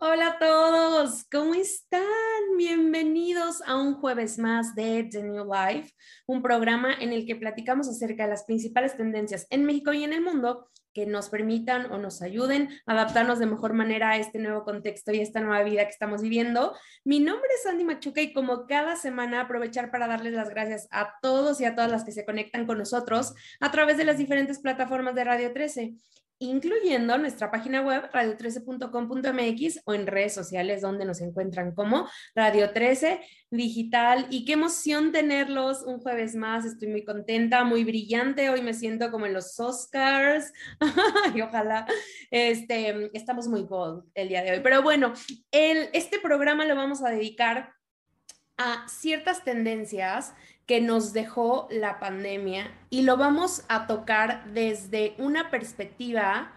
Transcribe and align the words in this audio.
Hola 0.00 0.28
a 0.28 0.38
todos, 0.38 1.24
¿cómo 1.24 1.54
están? 1.54 2.02
Bienvenidos 2.56 3.60
a 3.66 3.74
un 3.74 3.94
jueves 3.94 4.38
más 4.38 4.76
de 4.76 5.02
The 5.10 5.24
New 5.24 5.44
Life, 5.52 5.92
un 6.24 6.40
programa 6.40 6.94
en 6.94 7.12
el 7.12 7.26
que 7.26 7.34
platicamos 7.34 7.88
acerca 7.88 8.22
de 8.22 8.30
las 8.30 8.44
principales 8.44 8.96
tendencias 8.96 9.48
en 9.50 9.64
México 9.64 9.92
y 9.92 10.04
en 10.04 10.12
el 10.12 10.20
mundo 10.20 10.70
que 10.94 11.04
nos 11.04 11.30
permitan 11.30 11.90
o 11.90 11.98
nos 11.98 12.22
ayuden 12.22 12.68
a 12.86 12.92
adaptarnos 12.92 13.40
de 13.40 13.46
mejor 13.46 13.72
manera 13.72 14.10
a 14.10 14.18
este 14.18 14.38
nuevo 14.38 14.62
contexto 14.62 15.10
y 15.12 15.18
esta 15.18 15.40
nueva 15.40 15.64
vida 15.64 15.82
que 15.82 15.90
estamos 15.90 16.22
viviendo. 16.22 16.76
Mi 17.02 17.18
nombre 17.18 17.48
es 17.58 17.66
Andy 17.66 17.82
Machuca 17.82 18.20
y 18.20 18.32
como 18.32 18.66
cada 18.66 18.94
semana 18.94 19.40
aprovechar 19.40 19.90
para 19.90 20.06
darles 20.06 20.32
las 20.32 20.48
gracias 20.48 20.86
a 20.92 21.14
todos 21.20 21.60
y 21.60 21.64
a 21.64 21.74
todas 21.74 21.90
las 21.90 22.04
que 22.04 22.12
se 22.12 22.24
conectan 22.24 22.66
con 22.66 22.78
nosotros 22.78 23.34
a 23.58 23.72
través 23.72 23.96
de 23.96 24.04
las 24.04 24.16
diferentes 24.16 24.60
plataformas 24.60 25.16
de 25.16 25.24
Radio 25.24 25.52
13 25.52 25.96
incluyendo 26.40 27.18
nuestra 27.18 27.50
página 27.50 27.82
web 27.82 28.10
radio13.com.mx 28.12 29.80
o 29.84 29.94
en 29.94 30.06
redes 30.06 30.34
sociales 30.34 30.82
donde 30.82 31.04
nos 31.04 31.20
encuentran 31.20 31.74
como 31.74 32.08
Radio 32.34 32.72
13 32.72 33.20
Digital. 33.50 34.26
Y 34.30 34.44
qué 34.44 34.52
emoción 34.52 35.10
tenerlos 35.10 35.82
un 35.82 36.00
jueves 36.00 36.34
más. 36.34 36.64
Estoy 36.64 36.88
muy 36.88 37.04
contenta, 37.04 37.64
muy 37.64 37.84
brillante. 37.84 38.50
Hoy 38.50 38.62
me 38.62 38.74
siento 38.74 39.10
como 39.10 39.26
en 39.26 39.32
los 39.32 39.58
Oscars 39.58 40.52
y 41.34 41.40
ojalá 41.40 41.86
este, 42.30 43.10
estamos 43.16 43.48
muy 43.48 43.62
gold 43.62 44.04
el 44.14 44.28
día 44.28 44.42
de 44.42 44.52
hoy. 44.52 44.60
Pero 44.62 44.82
bueno, 44.82 45.12
el, 45.50 45.88
este 45.92 46.20
programa 46.20 46.66
lo 46.66 46.76
vamos 46.76 47.02
a 47.02 47.10
dedicar 47.10 47.72
a 48.58 48.86
ciertas 48.88 49.44
tendencias 49.44 50.34
que 50.68 50.82
nos 50.82 51.14
dejó 51.14 51.66
la 51.70 51.98
pandemia 51.98 52.70
y 52.90 53.02
lo 53.02 53.16
vamos 53.16 53.64
a 53.68 53.86
tocar 53.86 54.44
desde 54.52 55.14
una 55.16 55.50
perspectiva 55.50 56.52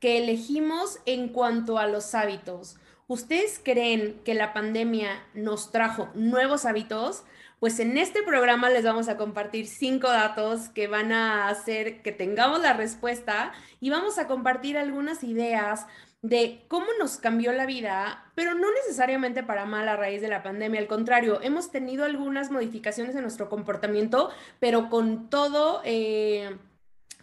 que 0.00 0.18
elegimos 0.18 0.98
en 1.06 1.28
cuanto 1.28 1.78
a 1.78 1.86
los 1.86 2.12
hábitos. 2.16 2.76
¿Ustedes 3.06 3.60
creen 3.62 4.20
que 4.24 4.34
la 4.34 4.52
pandemia 4.52 5.24
nos 5.34 5.70
trajo 5.70 6.08
nuevos 6.14 6.64
hábitos? 6.64 7.22
Pues 7.60 7.78
en 7.78 7.96
este 7.98 8.24
programa 8.24 8.68
les 8.68 8.82
vamos 8.82 9.08
a 9.08 9.16
compartir 9.16 9.68
cinco 9.68 10.08
datos 10.08 10.68
que 10.70 10.88
van 10.88 11.12
a 11.12 11.46
hacer 11.46 12.02
que 12.02 12.10
tengamos 12.10 12.62
la 12.62 12.72
respuesta 12.72 13.52
y 13.78 13.90
vamos 13.90 14.18
a 14.18 14.26
compartir 14.26 14.76
algunas 14.76 15.22
ideas 15.22 15.86
de 16.22 16.64
cómo 16.68 16.86
nos 17.00 17.16
cambió 17.16 17.52
la 17.52 17.66
vida, 17.66 18.30
pero 18.36 18.54
no 18.54 18.72
necesariamente 18.72 19.42
para 19.42 19.66
mal 19.66 19.88
a 19.88 19.96
raíz 19.96 20.22
de 20.22 20.28
la 20.28 20.42
pandemia. 20.42 20.80
Al 20.80 20.86
contrario, 20.86 21.40
hemos 21.42 21.72
tenido 21.72 22.04
algunas 22.04 22.50
modificaciones 22.50 23.16
en 23.16 23.22
nuestro 23.22 23.48
comportamiento, 23.48 24.30
pero 24.60 24.88
con 24.88 25.28
todo... 25.28 25.82
Eh, 25.84 26.56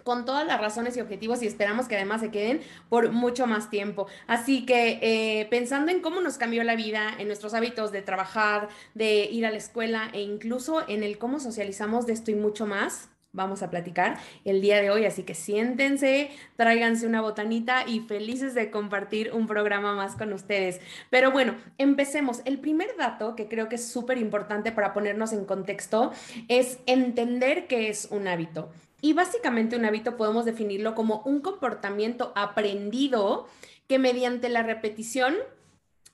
con 0.03 0.25
todas 0.25 0.47
las 0.47 0.59
razones 0.59 0.97
y 0.97 1.01
objetivos 1.01 1.43
y 1.43 1.45
esperamos 1.45 1.87
que 1.87 1.95
además 1.95 2.21
se 2.21 2.31
queden 2.31 2.61
por 2.87 3.11
mucho 3.11 3.45
más 3.45 3.69
tiempo. 3.69 4.07
Así 4.25 4.65
que 4.65 4.97
eh, 5.03 5.45
pensando 5.51 5.91
en 5.91 6.01
cómo 6.01 6.19
nos 6.21 6.37
cambió 6.37 6.63
la 6.63 6.75
vida, 6.75 7.13
en 7.19 7.27
nuestros 7.27 7.53
hábitos 7.53 7.91
de 7.91 8.01
trabajar, 8.01 8.69
de 8.95 9.25
ir 9.25 9.45
a 9.45 9.51
la 9.51 9.57
escuela 9.57 10.09
e 10.13 10.21
incluso 10.21 10.87
en 10.87 11.03
el 11.03 11.19
cómo 11.19 11.39
socializamos 11.39 12.07
de 12.07 12.13
esto 12.13 12.31
y 12.31 12.35
mucho 12.35 12.65
más, 12.65 13.09
vamos 13.31 13.61
a 13.61 13.69
platicar 13.69 14.17
el 14.43 14.61
día 14.61 14.81
de 14.81 14.89
hoy, 14.89 15.05
así 15.05 15.23
que 15.23 15.35
siéntense, 15.35 16.31
tráiganse 16.55 17.05
una 17.05 17.21
botanita 17.21 17.87
y 17.87 18.01
felices 18.01 18.55
de 18.55 18.71
compartir 18.71 19.31
un 19.33 19.47
programa 19.47 19.93
más 19.93 20.15
con 20.15 20.33
ustedes. 20.33 20.81
Pero 21.09 21.31
bueno, 21.31 21.55
empecemos. 21.77 22.41
El 22.45 22.59
primer 22.59 22.95
dato 22.97 23.35
que 23.35 23.47
creo 23.47 23.69
que 23.69 23.75
es 23.75 23.87
súper 23.87 24.17
importante 24.17 24.71
para 24.71 24.93
ponernos 24.93 25.33
en 25.33 25.45
contexto 25.45 26.11
es 26.47 26.79
entender 26.85 27.67
qué 27.67 27.89
es 27.89 28.07
un 28.11 28.27
hábito. 28.27 28.71
Y 29.01 29.13
básicamente 29.13 29.75
un 29.75 29.85
hábito 29.85 30.17
podemos 30.17 30.45
definirlo 30.45 30.95
como 30.95 31.21
un 31.25 31.41
comportamiento 31.41 32.33
aprendido 32.35 33.47
que 33.87 33.99
mediante 33.99 34.49
la 34.49 34.63
repetición 34.63 35.35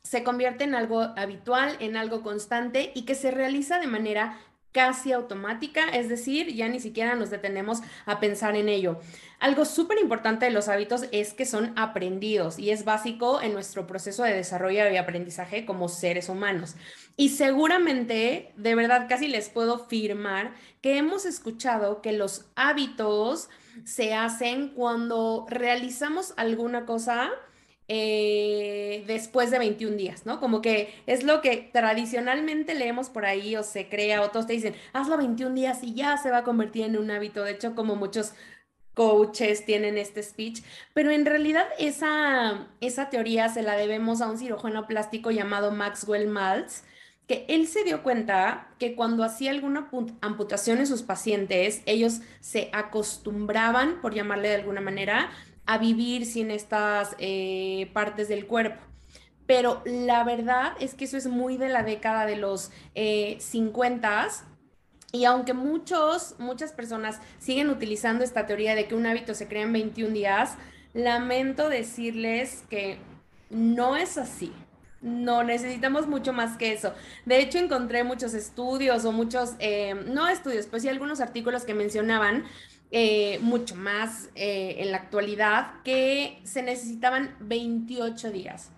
se 0.03 0.23
convierte 0.23 0.63
en 0.65 0.75
algo 0.75 1.01
habitual, 1.01 1.75
en 1.79 1.97
algo 1.97 2.21
constante 2.21 2.91
y 2.93 3.05
que 3.05 3.15
se 3.15 3.31
realiza 3.31 3.79
de 3.79 3.87
manera 3.87 4.37
casi 4.75 5.13
automática, 5.13 5.87
es 5.87 6.09
decir, 6.09 6.53
ya 6.53 6.67
ni 6.67 6.81
siquiera 6.81 7.15
nos 7.15 7.29
detenemos 7.29 7.79
a 8.05 8.19
pensar 8.19 8.57
en 8.57 8.67
ello. 8.67 8.99
Algo 9.39 9.63
súper 9.63 9.99
importante 9.99 10.45
de 10.45 10.51
los 10.51 10.67
hábitos 10.67 11.05
es 11.13 11.33
que 11.33 11.45
son 11.45 11.71
aprendidos 11.77 12.59
y 12.59 12.71
es 12.71 12.83
básico 12.83 13.41
en 13.41 13.53
nuestro 13.53 13.87
proceso 13.87 14.23
de 14.23 14.33
desarrollo 14.33 14.89
y 14.89 14.97
aprendizaje 14.97 15.65
como 15.65 15.87
seres 15.87 16.27
humanos. 16.27 16.75
Y 17.15 17.29
seguramente, 17.29 18.51
de 18.57 18.75
verdad, 18.75 19.07
casi 19.07 19.29
les 19.29 19.47
puedo 19.47 19.79
firmar 19.79 20.53
que 20.81 20.97
hemos 20.97 21.25
escuchado 21.25 22.01
que 22.01 22.11
los 22.11 22.43
hábitos 22.57 23.47
se 23.85 24.13
hacen 24.13 24.73
cuando 24.73 25.45
realizamos 25.49 26.33
alguna 26.35 26.85
cosa 26.85 27.31
eh, 27.87 29.03
después 29.05 29.51
de 29.51 29.59
21 29.59 29.95
días, 29.95 30.25
¿no? 30.25 30.39
Como 30.39 30.61
que 30.61 30.93
es 31.05 31.23
lo 31.23 31.41
que 31.41 31.69
tradicionalmente 31.71 32.73
leemos 32.73 33.09
por 33.09 33.25
ahí 33.25 33.55
o 33.55 33.63
se 33.63 33.89
crea, 33.89 34.21
o 34.21 34.29
te 34.31 34.53
dicen, 34.53 34.75
hazlo 34.93 35.17
21 35.17 35.53
días 35.53 35.83
y 35.83 35.93
ya 35.93 36.17
se 36.17 36.31
va 36.31 36.39
a 36.39 36.43
convertir 36.43 36.85
en 36.85 36.97
un 36.97 37.11
hábito. 37.11 37.43
De 37.43 37.51
hecho, 37.51 37.75
como 37.75 37.95
muchos 37.95 38.33
coaches 38.95 39.65
tienen 39.65 39.97
este 39.97 40.23
speech, 40.23 40.63
pero 40.93 41.11
en 41.11 41.25
realidad 41.25 41.67
esa, 41.77 42.67
esa 42.81 43.09
teoría 43.09 43.49
se 43.49 43.61
la 43.61 43.75
debemos 43.75 44.21
a 44.21 44.29
un 44.29 44.37
cirujano 44.37 44.87
plástico 44.87 45.29
llamado 45.31 45.71
Maxwell 45.71 46.27
Maltz, 46.27 46.83
que 47.27 47.45
él 47.49 47.67
se 47.67 47.83
dio 47.83 48.03
cuenta 48.03 48.69
que 48.79 48.95
cuando 48.95 49.23
hacía 49.23 49.51
alguna 49.51 49.89
amputación 50.21 50.79
en 50.79 50.87
sus 50.87 51.01
pacientes, 51.03 51.81
ellos 51.85 52.21
se 52.39 52.69
acostumbraban, 52.71 54.01
por 54.01 54.13
llamarle 54.13 54.49
de 54.49 54.55
alguna 54.55 54.81
manera, 54.81 55.31
a 55.65 55.77
vivir 55.77 56.25
sin 56.25 56.51
estas 56.51 57.15
eh, 57.19 57.89
partes 57.93 58.27
del 58.27 58.47
cuerpo. 58.47 58.81
Pero 59.45 59.81
la 59.85 60.23
verdad 60.23 60.73
es 60.79 60.95
que 60.95 61.05
eso 61.05 61.17
es 61.17 61.27
muy 61.27 61.57
de 61.57 61.69
la 61.69 61.83
década 61.83 62.25
de 62.25 62.35
los 62.35 62.71
50 62.95 64.25
eh, 64.25 64.29
y 65.11 65.25
aunque 65.25 65.53
muchos, 65.53 66.35
muchas 66.39 66.73
personas 66.73 67.21
siguen 67.39 67.69
utilizando 67.69 68.23
esta 68.23 68.45
teoría 68.47 68.75
de 68.75 68.87
que 68.87 68.95
un 68.95 69.05
hábito 69.05 69.33
se 69.33 69.47
crea 69.47 69.63
en 69.63 69.71
21 69.71 70.13
días, 70.13 70.57
lamento 70.93 71.69
decirles 71.69 72.63
que 72.69 72.97
no 73.49 73.95
es 73.95 74.17
así. 74.17 74.51
No, 75.05 75.43
necesitamos 75.43 76.07
mucho 76.07 76.33
más 76.33 76.57
que 76.57 76.73
eso. 76.73 76.91
De 77.25 77.39
hecho, 77.39 77.59
encontré 77.59 78.03
muchos 78.03 78.33
estudios 78.33 79.05
o 79.05 79.11
muchos, 79.11 79.53
eh, 79.59 79.93
no 79.93 80.27
estudios, 80.27 80.65
pues 80.65 80.81
sí 80.81 80.89
algunos 80.89 81.21
artículos 81.21 81.63
que 81.63 81.75
mencionaban 81.75 82.43
eh, 82.89 83.37
mucho 83.41 83.75
más 83.75 84.31
eh, 84.33 84.77
en 84.79 84.91
la 84.91 84.97
actualidad, 84.97 85.83
que 85.83 86.39
se 86.43 86.63
necesitaban 86.63 87.35
28 87.39 88.31
días. 88.31 88.71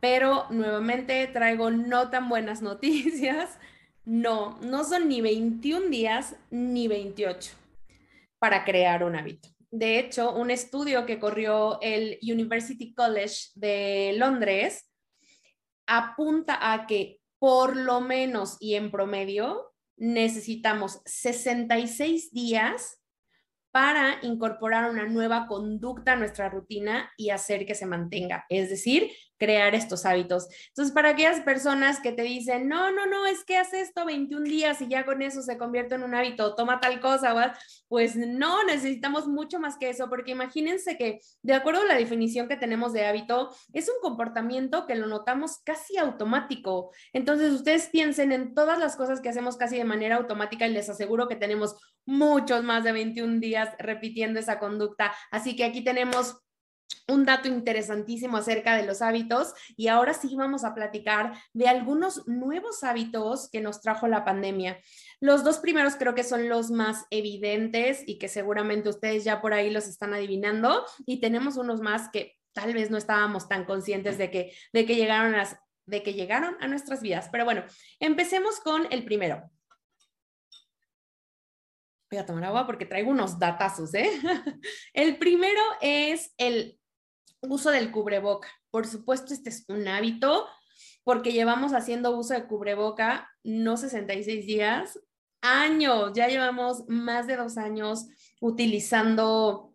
Pero 0.00 0.46
nuevamente 0.50 1.24
traigo 1.28 1.70
no 1.70 2.10
tan 2.10 2.28
buenas 2.28 2.60
noticias. 2.70 3.56
No, 4.04 4.58
no 4.60 4.82
son 4.82 5.08
ni 5.08 5.20
21 5.20 5.90
días 5.90 6.34
ni 6.50 6.88
28 6.88 7.52
para 8.40 8.64
crear 8.64 9.04
un 9.04 9.14
hábito. 9.14 9.48
De 9.70 10.00
hecho, 10.00 10.34
un 10.34 10.50
estudio 10.50 11.06
que 11.06 11.20
corrió 11.20 11.78
el 11.82 12.18
University 12.22 12.94
College 12.94 13.50
de 13.54 14.14
Londres 14.16 14.87
apunta 15.88 16.72
a 16.72 16.86
que 16.86 17.20
por 17.40 17.76
lo 17.76 18.00
menos 18.00 18.56
y 18.60 18.74
en 18.74 18.90
promedio 18.90 19.72
necesitamos 19.96 21.00
66 21.06 22.32
días 22.32 23.00
para 23.72 24.18
incorporar 24.22 24.90
una 24.90 25.06
nueva 25.06 25.46
conducta 25.46 26.12
a 26.12 26.16
nuestra 26.16 26.48
rutina 26.48 27.10
y 27.16 27.30
hacer 27.30 27.66
que 27.66 27.74
se 27.74 27.86
mantenga. 27.86 28.44
Es 28.48 28.70
decir, 28.70 29.10
crear 29.38 29.74
estos 29.74 30.04
hábitos. 30.04 30.48
Entonces, 30.68 30.92
para 30.92 31.10
aquellas 31.10 31.40
personas 31.40 32.00
que 32.00 32.12
te 32.12 32.22
dicen, 32.22 32.68
no, 32.68 32.90
no, 32.90 33.06
no, 33.06 33.26
es 33.26 33.44
que 33.44 33.56
hace 33.56 33.80
esto 33.80 34.04
21 34.04 34.44
días 34.44 34.80
y 34.82 34.88
ya 34.88 35.04
con 35.04 35.22
eso 35.22 35.42
se 35.42 35.56
convierte 35.56 35.94
en 35.94 36.02
un 36.02 36.14
hábito, 36.14 36.54
toma 36.54 36.80
tal 36.80 37.00
cosa, 37.00 37.54
pues 37.88 38.16
no, 38.16 38.64
necesitamos 38.64 39.26
mucho 39.26 39.60
más 39.60 39.76
que 39.78 39.90
eso, 39.90 40.08
porque 40.08 40.32
imagínense 40.32 40.96
que, 40.96 41.20
de 41.42 41.54
acuerdo 41.54 41.82
a 41.82 41.86
la 41.86 41.94
definición 41.94 42.48
que 42.48 42.56
tenemos 42.56 42.92
de 42.92 43.06
hábito, 43.06 43.54
es 43.72 43.88
un 43.88 43.96
comportamiento 44.02 44.86
que 44.86 44.96
lo 44.96 45.06
notamos 45.06 45.58
casi 45.64 45.96
automático. 45.96 46.90
Entonces, 47.12 47.52
ustedes 47.52 47.88
piensen 47.88 48.32
en 48.32 48.54
todas 48.54 48.78
las 48.78 48.96
cosas 48.96 49.20
que 49.20 49.28
hacemos 49.28 49.56
casi 49.56 49.76
de 49.76 49.84
manera 49.84 50.16
automática 50.16 50.66
y 50.66 50.72
les 50.72 50.88
aseguro 50.88 51.28
que 51.28 51.36
tenemos 51.36 51.76
muchos 52.04 52.64
más 52.64 52.84
de 52.84 52.92
21 52.92 53.38
días 53.38 53.70
repitiendo 53.78 54.40
esa 54.40 54.58
conducta. 54.58 55.12
Así 55.30 55.56
que 55.56 55.64
aquí 55.64 55.84
tenemos 55.84 56.36
un 57.08 57.24
dato 57.24 57.48
interesantísimo 57.48 58.36
acerca 58.36 58.76
de 58.76 58.86
los 58.86 59.02
hábitos 59.02 59.54
y 59.76 59.88
ahora 59.88 60.14
sí 60.14 60.34
vamos 60.36 60.64
a 60.64 60.74
platicar 60.74 61.32
de 61.52 61.68
algunos 61.68 62.26
nuevos 62.28 62.84
hábitos 62.84 63.48
que 63.50 63.60
nos 63.60 63.80
trajo 63.80 64.08
la 64.08 64.24
pandemia. 64.24 64.78
Los 65.20 65.42
dos 65.42 65.58
primeros 65.58 65.96
creo 65.96 66.14
que 66.14 66.24
son 66.24 66.48
los 66.48 66.70
más 66.70 67.06
evidentes 67.10 68.02
y 68.06 68.18
que 68.18 68.28
seguramente 68.28 68.90
ustedes 68.90 69.24
ya 69.24 69.40
por 69.40 69.54
ahí 69.54 69.70
los 69.70 69.88
están 69.88 70.14
adivinando 70.14 70.84
y 71.06 71.20
tenemos 71.20 71.56
unos 71.56 71.80
más 71.80 72.10
que 72.10 72.36
tal 72.52 72.74
vez 72.74 72.90
no 72.90 72.98
estábamos 72.98 73.48
tan 73.48 73.64
conscientes 73.64 74.18
de 74.18 74.30
que, 74.30 74.52
de 74.72 74.84
que, 74.84 74.96
llegaron, 74.96 75.34
a, 75.34 75.48
de 75.86 76.02
que 76.02 76.14
llegaron 76.14 76.56
a 76.60 76.68
nuestras 76.68 77.00
vidas. 77.00 77.28
Pero 77.30 77.44
bueno, 77.44 77.64
empecemos 78.00 78.60
con 78.60 78.86
el 78.90 79.04
primero. 79.04 79.50
Voy 82.10 82.18
a 82.18 82.26
tomar 82.26 82.44
agua 82.44 82.66
porque 82.66 82.86
traigo 82.86 83.10
unos 83.10 83.38
datazos, 83.38 83.92
¿eh? 83.94 84.10
El 84.94 85.18
primero 85.18 85.60
es 85.82 86.32
el 86.38 86.77
uso 87.42 87.70
del 87.70 87.90
cubreboca. 87.90 88.48
por 88.70 88.86
supuesto, 88.86 89.32
este 89.32 89.50
es 89.50 89.64
un 89.68 89.86
hábito 89.88 90.46
porque 91.04 91.32
llevamos 91.32 91.72
haciendo 91.72 92.16
uso 92.16 92.34
de 92.34 92.46
cubreboca 92.46 93.30
no 93.42 93.76
66 93.76 94.46
días, 94.46 94.98
años, 95.40 96.12
ya 96.14 96.28
llevamos 96.28 96.84
más 96.88 97.26
de 97.26 97.36
dos 97.36 97.56
años 97.56 98.06
utilizando 98.40 99.74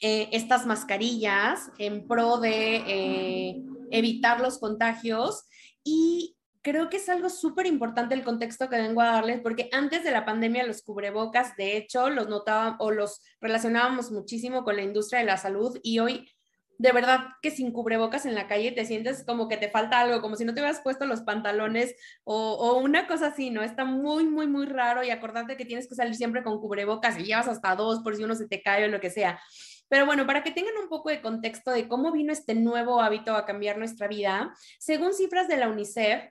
eh, 0.00 0.28
estas 0.32 0.66
mascarillas 0.66 1.70
en 1.78 2.06
pro 2.06 2.38
de 2.38 2.76
eh, 2.76 3.62
evitar 3.90 4.40
los 4.40 4.58
contagios 4.58 5.44
y 5.84 6.36
creo 6.62 6.88
que 6.88 6.98
es 6.98 7.08
algo 7.08 7.28
súper 7.28 7.66
importante 7.66 8.14
el 8.14 8.24
contexto 8.24 8.68
que 8.68 8.76
vengo 8.76 9.00
a 9.00 9.12
darles, 9.12 9.40
porque 9.40 9.68
antes 9.72 10.04
de 10.04 10.12
la 10.12 10.24
pandemia 10.24 10.66
los 10.66 10.82
cubrebocas, 10.82 11.56
de 11.56 11.76
hecho, 11.76 12.08
los 12.08 12.28
notábamos 12.28 12.76
o 12.78 12.90
los 12.90 13.20
relacionábamos 13.40 14.12
muchísimo 14.12 14.62
con 14.62 14.76
la 14.76 14.82
industria 14.82 15.20
de 15.20 15.26
la 15.26 15.36
salud 15.36 15.78
y 15.82 15.98
hoy 15.98 16.28
de 16.78 16.92
verdad 16.92 17.26
que 17.42 17.50
sin 17.50 17.72
cubrebocas 17.72 18.26
en 18.26 18.34
la 18.34 18.48
calle 18.48 18.72
te 18.72 18.84
sientes 18.84 19.24
como 19.24 19.48
que 19.48 19.56
te 19.56 19.70
falta 19.70 20.00
algo, 20.00 20.20
como 20.20 20.36
si 20.36 20.44
no 20.44 20.54
te 20.54 20.60
hubieras 20.60 20.80
puesto 20.80 21.06
los 21.06 21.22
pantalones 21.22 21.94
o, 22.24 22.78
una 22.78 23.06
cosa 23.06 23.28
así, 23.28 23.50
¿no? 23.50 23.62
Está 23.62 23.84
muy, 23.84 24.24
muy, 24.24 24.46
muy 24.46 24.66
raro 24.66 25.04
y 25.04 25.10
acordarte 25.10 25.56
que 25.56 25.64
tienes 25.64 25.88
que 25.88 25.94
salir 25.94 26.14
siempre 26.14 26.42
con 26.42 26.60
cubrebocas 26.60 27.18
y 27.18 27.24
llevas 27.24 27.48
hasta 27.48 27.76
dos 27.76 28.00
por 28.00 28.16
si 28.16 28.24
uno 28.24 28.34
se 28.34 28.48
te 28.48 28.62
cae 28.62 28.84
o 28.84 28.88
lo 28.88 29.00
que 29.00 29.10
sea. 29.10 29.40
Pero 29.88 30.06
bueno, 30.06 30.26
para 30.26 30.42
que 30.42 30.50
tengan 30.50 30.76
un 30.82 30.88
poco 30.88 31.10
de 31.10 31.20
contexto 31.20 31.70
de 31.70 31.86
cómo 31.86 32.12
vino 32.12 32.32
este 32.32 32.54
nuevo 32.54 33.00
hábito 33.00 33.36
a 33.36 33.44
cambiar 33.44 33.78
nuestra 33.78 34.08
vida, 34.08 34.54
según 34.78 35.12
cifras 35.12 35.48
de 35.48 35.58
la 35.58 35.68
UNICEF, 35.68 36.30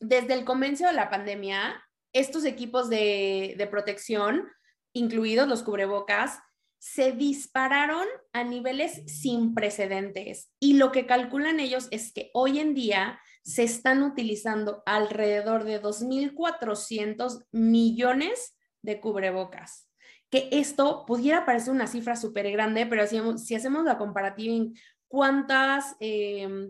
desde 0.00 0.34
el 0.34 0.44
comienzo 0.44 0.86
de 0.86 0.92
la 0.92 1.08
pandemia, 1.08 1.82
estos 2.12 2.44
equipos 2.44 2.90
de, 2.90 3.54
de 3.56 3.66
protección, 3.66 4.48
incluidos 4.92 5.48
los 5.48 5.62
cubrebocas, 5.62 6.38
se 6.84 7.12
dispararon 7.12 8.06
a 8.34 8.44
niveles 8.44 9.04
sin 9.06 9.54
precedentes 9.54 10.52
y 10.60 10.74
lo 10.74 10.92
que 10.92 11.06
calculan 11.06 11.58
ellos 11.58 11.88
es 11.90 12.12
que 12.12 12.30
hoy 12.34 12.58
en 12.58 12.74
día 12.74 13.18
se 13.42 13.62
están 13.62 14.02
utilizando 14.02 14.82
alrededor 14.84 15.64
de 15.64 15.80
2.400 15.80 17.46
millones 17.52 18.58
de 18.82 19.00
cubrebocas. 19.00 19.88
Que 20.28 20.50
esto 20.52 21.06
pudiera 21.06 21.46
parecer 21.46 21.72
una 21.72 21.86
cifra 21.86 22.16
súper 22.16 22.52
grande, 22.52 22.84
pero 22.84 23.06
si, 23.06 23.54
hacemos 23.54 23.84
la 23.84 23.96
comparativa 23.96 24.52
en 24.52 24.74
cuántas 25.08 25.96
eh, 26.00 26.68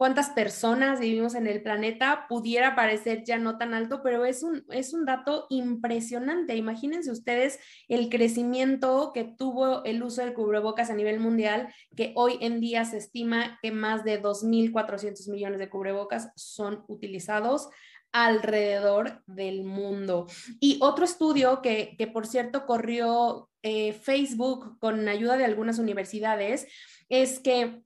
cuántas 0.00 0.30
personas 0.30 0.98
vivimos 0.98 1.34
en 1.34 1.46
el 1.46 1.62
planeta, 1.62 2.24
pudiera 2.26 2.74
parecer 2.74 3.22
ya 3.22 3.36
no 3.36 3.58
tan 3.58 3.74
alto, 3.74 4.00
pero 4.02 4.24
es 4.24 4.42
un, 4.42 4.64
es 4.70 4.94
un 4.94 5.04
dato 5.04 5.46
impresionante. 5.50 6.56
Imagínense 6.56 7.10
ustedes 7.10 7.58
el 7.86 8.08
crecimiento 8.08 9.10
que 9.12 9.24
tuvo 9.24 9.84
el 9.84 10.02
uso 10.02 10.22
del 10.22 10.32
cubrebocas 10.32 10.88
a 10.88 10.94
nivel 10.94 11.20
mundial, 11.20 11.68
que 11.94 12.14
hoy 12.16 12.38
en 12.40 12.60
día 12.60 12.86
se 12.86 12.96
estima 12.96 13.58
que 13.60 13.72
más 13.72 14.02
de 14.02 14.22
2.400 14.22 15.28
millones 15.30 15.58
de 15.58 15.68
cubrebocas 15.68 16.32
son 16.34 16.82
utilizados 16.88 17.68
alrededor 18.10 19.22
del 19.26 19.64
mundo. 19.64 20.28
Y 20.60 20.78
otro 20.80 21.04
estudio 21.04 21.60
que, 21.60 21.94
por 22.10 22.26
cierto 22.26 22.64
corrió 22.64 23.50
eh, 23.62 23.92
Facebook 23.92 24.78
con 24.78 25.06
ayuda 25.08 25.36
de 25.36 25.44
algunas 25.44 25.78
universidades 25.78 26.66
es 27.10 27.38
que 27.38 27.82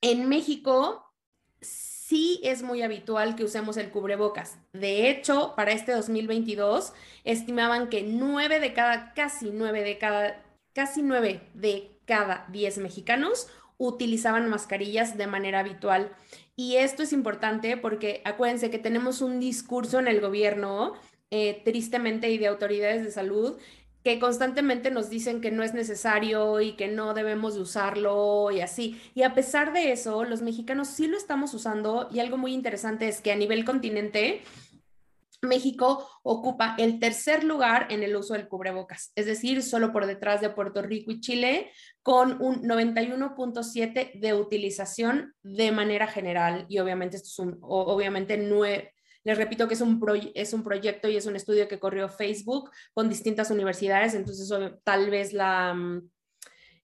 en 0.00 0.28
México 0.28 1.05
sí 1.66 2.40
es 2.44 2.62
muy 2.62 2.82
habitual 2.82 3.34
que 3.34 3.44
usemos 3.44 3.76
el 3.76 3.90
cubrebocas. 3.90 4.58
De 4.72 5.10
hecho, 5.10 5.54
para 5.56 5.72
este 5.72 5.92
2022 5.92 6.92
estimaban 7.24 7.88
que 7.88 8.02
nueve 8.02 8.60
de 8.60 8.72
cada, 8.72 9.12
casi 9.14 9.50
nueve 9.52 9.82
de 9.82 9.98
cada, 9.98 10.44
casi 10.72 11.02
nueve 11.02 11.40
de 11.54 11.90
cada 12.04 12.46
diez 12.50 12.78
mexicanos 12.78 13.48
utilizaban 13.78 14.48
mascarillas 14.48 15.18
de 15.18 15.26
manera 15.26 15.60
habitual. 15.60 16.12
Y 16.54 16.76
esto 16.76 17.02
es 17.02 17.12
importante 17.12 17.76
porque 17.76 18.22
acuérdense 18.24 18.70
que 18.70 18.78
tenemos 18.78 19.20
un 19.20 19.40
discurso 19.40 19.98
en 19.98 20.08
el 20.08 20.20
gobierno, 20.20 20.94
eh, 21.30 21.60
tristemente, 21.64 22.30
y 22.30 22.38
de 22.38 22.46
autoridades 22.46 23.04
de 23.04 23.10
salud, 23.10 23.58
que 24.06 24.20
constantemente 24.20 24.92
nos 24.92 25.10
dicen 25.10 25.40
que 25.40 25.50
no 25.50 25.64
es 25.64 25.74
necesario 25.74 26.60
y 26.60 26.74
que 26.74 26.86
no 26.86 27.12
debemos 27.12 27.56
de 27.56 27.62
usarlo 27.62 28.52
y 28.52 28.60
así. 28.60 29.00
Y 29.16 29.24
a 29.24 29.34
pesar 29.34 29.72
de 29.72 29.90
eso, 29.90 30.22
los 30.22 30.42
mexicanos 30.42 30.86
sí 30.86 31.08
lo 31.08 31.18
estamos 31.18 31.52
usando 31.54 32.08
y 32.12 32.20
algo 32.20 32.36
muy 32.36 32.54
interesante 32.54 33.08
es 33.08 33.20
que 33.20 33.32
a 33.32 33.36
nivel 33.36 33.64
continente, 33.64 34.42
México 35.42 36.08
ocupa 36.22 36.76
el 36.78 37.00
tercer 37.00 37.42
lugar 37.42 37.88
en 37.90 38.04
el 38.04 38.14
uso 38.14 38.34
del 38.34 38.46
cubrebocas, 38.46 39.10
es 39.16 39.26
decir, 39.26 39.60
solo 39.64 39.92
por 39.92 40.06
detrás 40.06 40.40
de 40.40 40.50
Puerto 40.50 40.82
Rico 40.82 41.10
y 41.10 41.20
Chile, 41.20 41.72
con 42.04 42.40
un 42.40 42.62
91.7 42.62 44.20
de 44.20 44.34
utilización 44.34 45.34
de 45.42 45.72
manera 45.72 46.06
general. 46.06 46.64
Y 46.68 46.78
obviamente 46.78 47.16
esto 47.16 47.28
es 47.28 47.38
un, 47.40 47.58
obviamente 47.60 48.36
les 49.26 49.36
repito 49.36 49.66
que 49.66 49.74
es 49.74 49.80
un, 49.80 50.00
es 50.36 50.52
un 50.52 50.62
proyecto 50.62 51.08
y 51.08 51.16
es 51.16 51.26
un 51.26 51.34
estudio 51.34 51.66
que 51.66 51.80
corrió 51.80 52.08
Facebook 52.08 52.70
con 52.94 53.08
distintas 53.08 53.50
universidades, 53.50 54.14
entonces 54.14 54.48
tal 54.84 55.10
vez 55.10 55.32
la, 55.32 55.74
mm, 55.74 56.08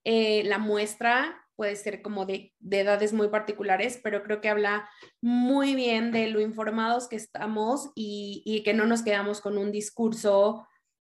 eh, 0.03 0.43
la 0.45 0.59
muestra 0.59 1.41
puede 1.55 1.77
ser 1.77 2.03
como 2.03 2.27
de, 2.27 2.53
edades 2.69 3.13
muy 3.13 3.29
particulares, 3.29 4.01
pero 4.03 4.25
creo 4.25 4.41
que 4.41 4.49
habla 4.49 4.89
muy 5.21 5.77
bien 5.77 6.11
de 6.11 6.27
lo 6.27 6.41
informados 6.41 7.09
que 7.09 7.15
estamos 7.15 7.93
y, 7.95 8.43
y 8.45 8.65
que 8.65 8.75
no 8.75 8.87
nos 8.87 9.03
quedamos 9.03 9.41
con 9.41 9.57
un 9.57 9.71
discurso 9.71 10.67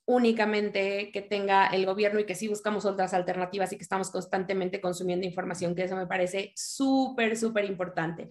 únicamente 0.07 1.11
que 1.11 1.23
tenga 1.23 1.67
el 1.67 1.87
gobierno 1.87 2.21
y 2.21 2.25
que 2.27 2.37
sí 2.37 2.47
buscamos 2.47 2.85
otras 2.85 3.15
alternativas 3.15 3.73
y 3.73 3.77
que 3.77 3.83
estamos 3.83 4.13
constantemente 4.13 4.81
consumiendo 4.81 5.27
información, 5.27 5.75
que 5.75 5.83
eso 5.83 5.97
me 5.97 6.07
parece 6.07 6.53
súper, 6.55 7.37
súper 7.37 7.65
importante. 7.65 8.29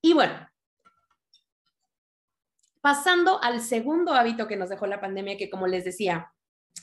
Y 0.00 0.14
bueno, 0.14 0.48
Pasando 2.80 3.42
al 3.42 3.60
segundo 3.60 4.12
hábito 4.12 4.46
que 4.46 4.56
nos 4.56 4.68
dejó 4.68 4.86
la 4.86 5.00
pandemia, 5.00 5.36
que 5.36 5.50
como 5.50 5.66
les 5.66 5.84
decía, 5.84 6.32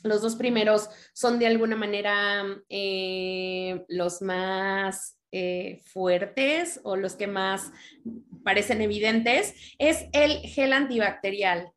los 0.04 0.22
dos 0.22 0.36
primeros 0.36 0.90
son 1.14 1.40
de 1.40 1.48
alguna 1.48 1.76
manera 1.76 2.44
eh, 2.70 3.86
los 3.88 4.22
más 4.22 5.20
eh, 5.32 5.82
fuertes 5.86 6.80
o 6.84 6.96
los 6.96 7.16
que 7.16 7.28
más 7.28 7.72
parecen 8.44 8.82
evidentes, 8.82 9.54
es 9.80 10.06
el 10.14 10.40
gel 10.40 10.74
antibacterial. 10.74 11.72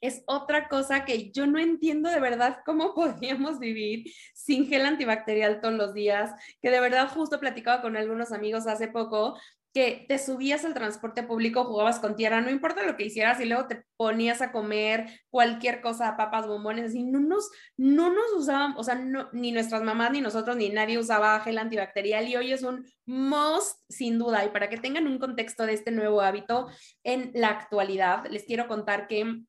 Es 0.00 0.22
otra 0.26 0.68
cosa 0.68 1.04
que 1.04 1.30
yo 1.30 1.46
no 1.46 1.58
entiendo 1.58 2.08
de 2.08 2.20
verdad 2.20 2.60
cómo 2.64 2.94
podríamos 2.94 3.58
vivir 3.58 4.10
sin 4.34 4.66
gel 4.66 4.86
antibacterial 4.86 5.60
todos 5.60 5.74
los 5.74 5.92
días, 5.92 6.30
que 6.62 6.70
de 6.70 6.80
verdad 6.80 7.08
justo 7.08 7.38
platicaba 7.38 7.82
con 7.82 7.96
algunos 7.96 8.32
amigos 8.32 8.66
hace 8.66 8.88
poco 8.88 9.38
que 9.72 10.04
te 10.08 10.18
subías 10.18 10.64
al 10.64 10.74
transporte 10.74 11.22
público, 11.22 11.64
jugabas 11.64 12.00
con 12.00 12.16
tierra, 12.16 12.40
no 12.40 12.50
importa 12.50 12.82
lo 12.82 12.96
que 12.96 13.04
hicieras 13.04 13.40
y 13.40 13.44
luego 13.44 13.68
te 13.68 13.84
ponías 13.96 14.42
a 14.42 14.50
comer 14.50 15.20
cualquier 15.30 15.80
cosa, 15.80 16.16
papas, 16.16 16.48
bombones, 16.48 16.86
así, 16.86 17.04
no 17.04 17.20
nos, 17.20 17.50
no 17.76 18.12
nos 18.12 18.32
usaban, 18.36 18.74
o 18.76 18.82
sea, 18.82 18.96
no, 18.96 19.28
ni 19.32 19.52
nuestras 19.52 19.82
mamás, 19.82 20.10
ni 20.10 20.20
nosotros, 20.20 20.56
ni 20.56 20.70
nadie 20.70 20.98
usaba 20.98 21.38
gel 21.40 21.58
antibacterial 21.58 22.26
y 22.26 22.36
hoy 22.36 22.52
es 22.52 22.64
un 22.64 22.84
must 23.06 23.78
sin 23.88 24.18
duda. 24.18 24.44
Y 24.44 24.48
para 24.48 24.68
que 24.68 24.78
tengan 24.78 25.06
un 25.06 25.18
contexto 25.18 25.66
de 25.66 25.74
este 25.74 25.92
nuevo 25.92 26.20
hábito 26.20 26.68
en 27.04 27.30
la 27.34 27.48
actualidad, 27.48 28.26
les 28.28 28.44
quiero 28.44 28.66
contar 28.66 29.06
que 29.06 29.42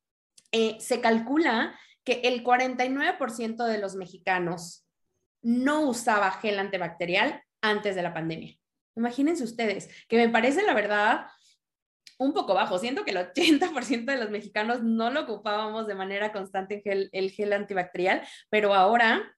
eh, 0.52 0.78
se 0.80 1.02
calcula 1.02 1.76
que 2.04 2.22
el 2.26 2.44
49% 2.44 3.66
de 3.66 3.78
los 3.80 3.96
mexicanos 3.96 4.86
no 5.42 5.82
usaba 5.82 6.32
gel 6.32 6.60
antibacterial 6.60 7.42
antes 7.62 7.96
de 7.96 8.04
la 8.04 8.14
pandemia. 8.14 8.61
Imagínense 8.96 9.44
ustedes, 9.44 9.90
que 10.08 10.18
me 10.18 10.30
parece 10.30 10.64
la 10.64 10.74
verdad 10.74 11.28
un 12.18 12.34
poco 12.34 12.54
bajo. 12.54 12.78
Siento 12.78 13.04
que 13.04 13.12
el 13.12 13.18
80% 13.18 14.06
de 14.06 14.18
los 14.18 14.30
mexicanos 14.30 14.84
no 14.84 15.10
lo 15.10 15.22
ocupábamos 15.22 15.88
de 15.88 15.96
manera 15.96 16.32
constante 16.32 16.82
el, 16.86 17.10
el 17.14 17.32
gel 17.32 17.54
antibacterial, 17.54 18.22
pero 18.50 18.76
ahora 18.76 19.36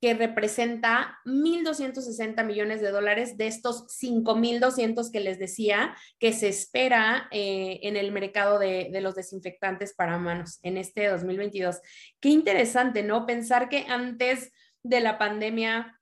que 0.00 0.14
representa 0.14 1.18
1.260 1.26 2.44
millones 2.44 2.80
de 2.80 2.90
dólares 2.90 3.36
de 3.36 3.46
estos 3.46 3.86
5.200 4.00 5.10
que 5.12 5.20
les 5.20 5.38
decía 5.38 5.94
que 6.18 6.32
se 6.32 6.48
espera 6.48 7.28
eh, 7.30 7.80
en 7.82 7.96
el 7.96 8.10
mercado 8.10 8.58
de, 8.58 8.88
de, 8.90 9.00
los 9.00 9.14
desinfectantes 9.14 9.94
para 9.94 10.18
manos 10.18 10.58
en 10.62 10.78
este 10.78 11.06
2022. 11.08 11.80
Qué 12.20 12.30
interesante, 12.30 13.02
¿no? 13.02 13.26
Pensar 13.26 13.68
que 13.68 13.86
antes 13.88 14.52
de 14.82 15.00
la 15.00 15.18
pandemia 15.18 16.00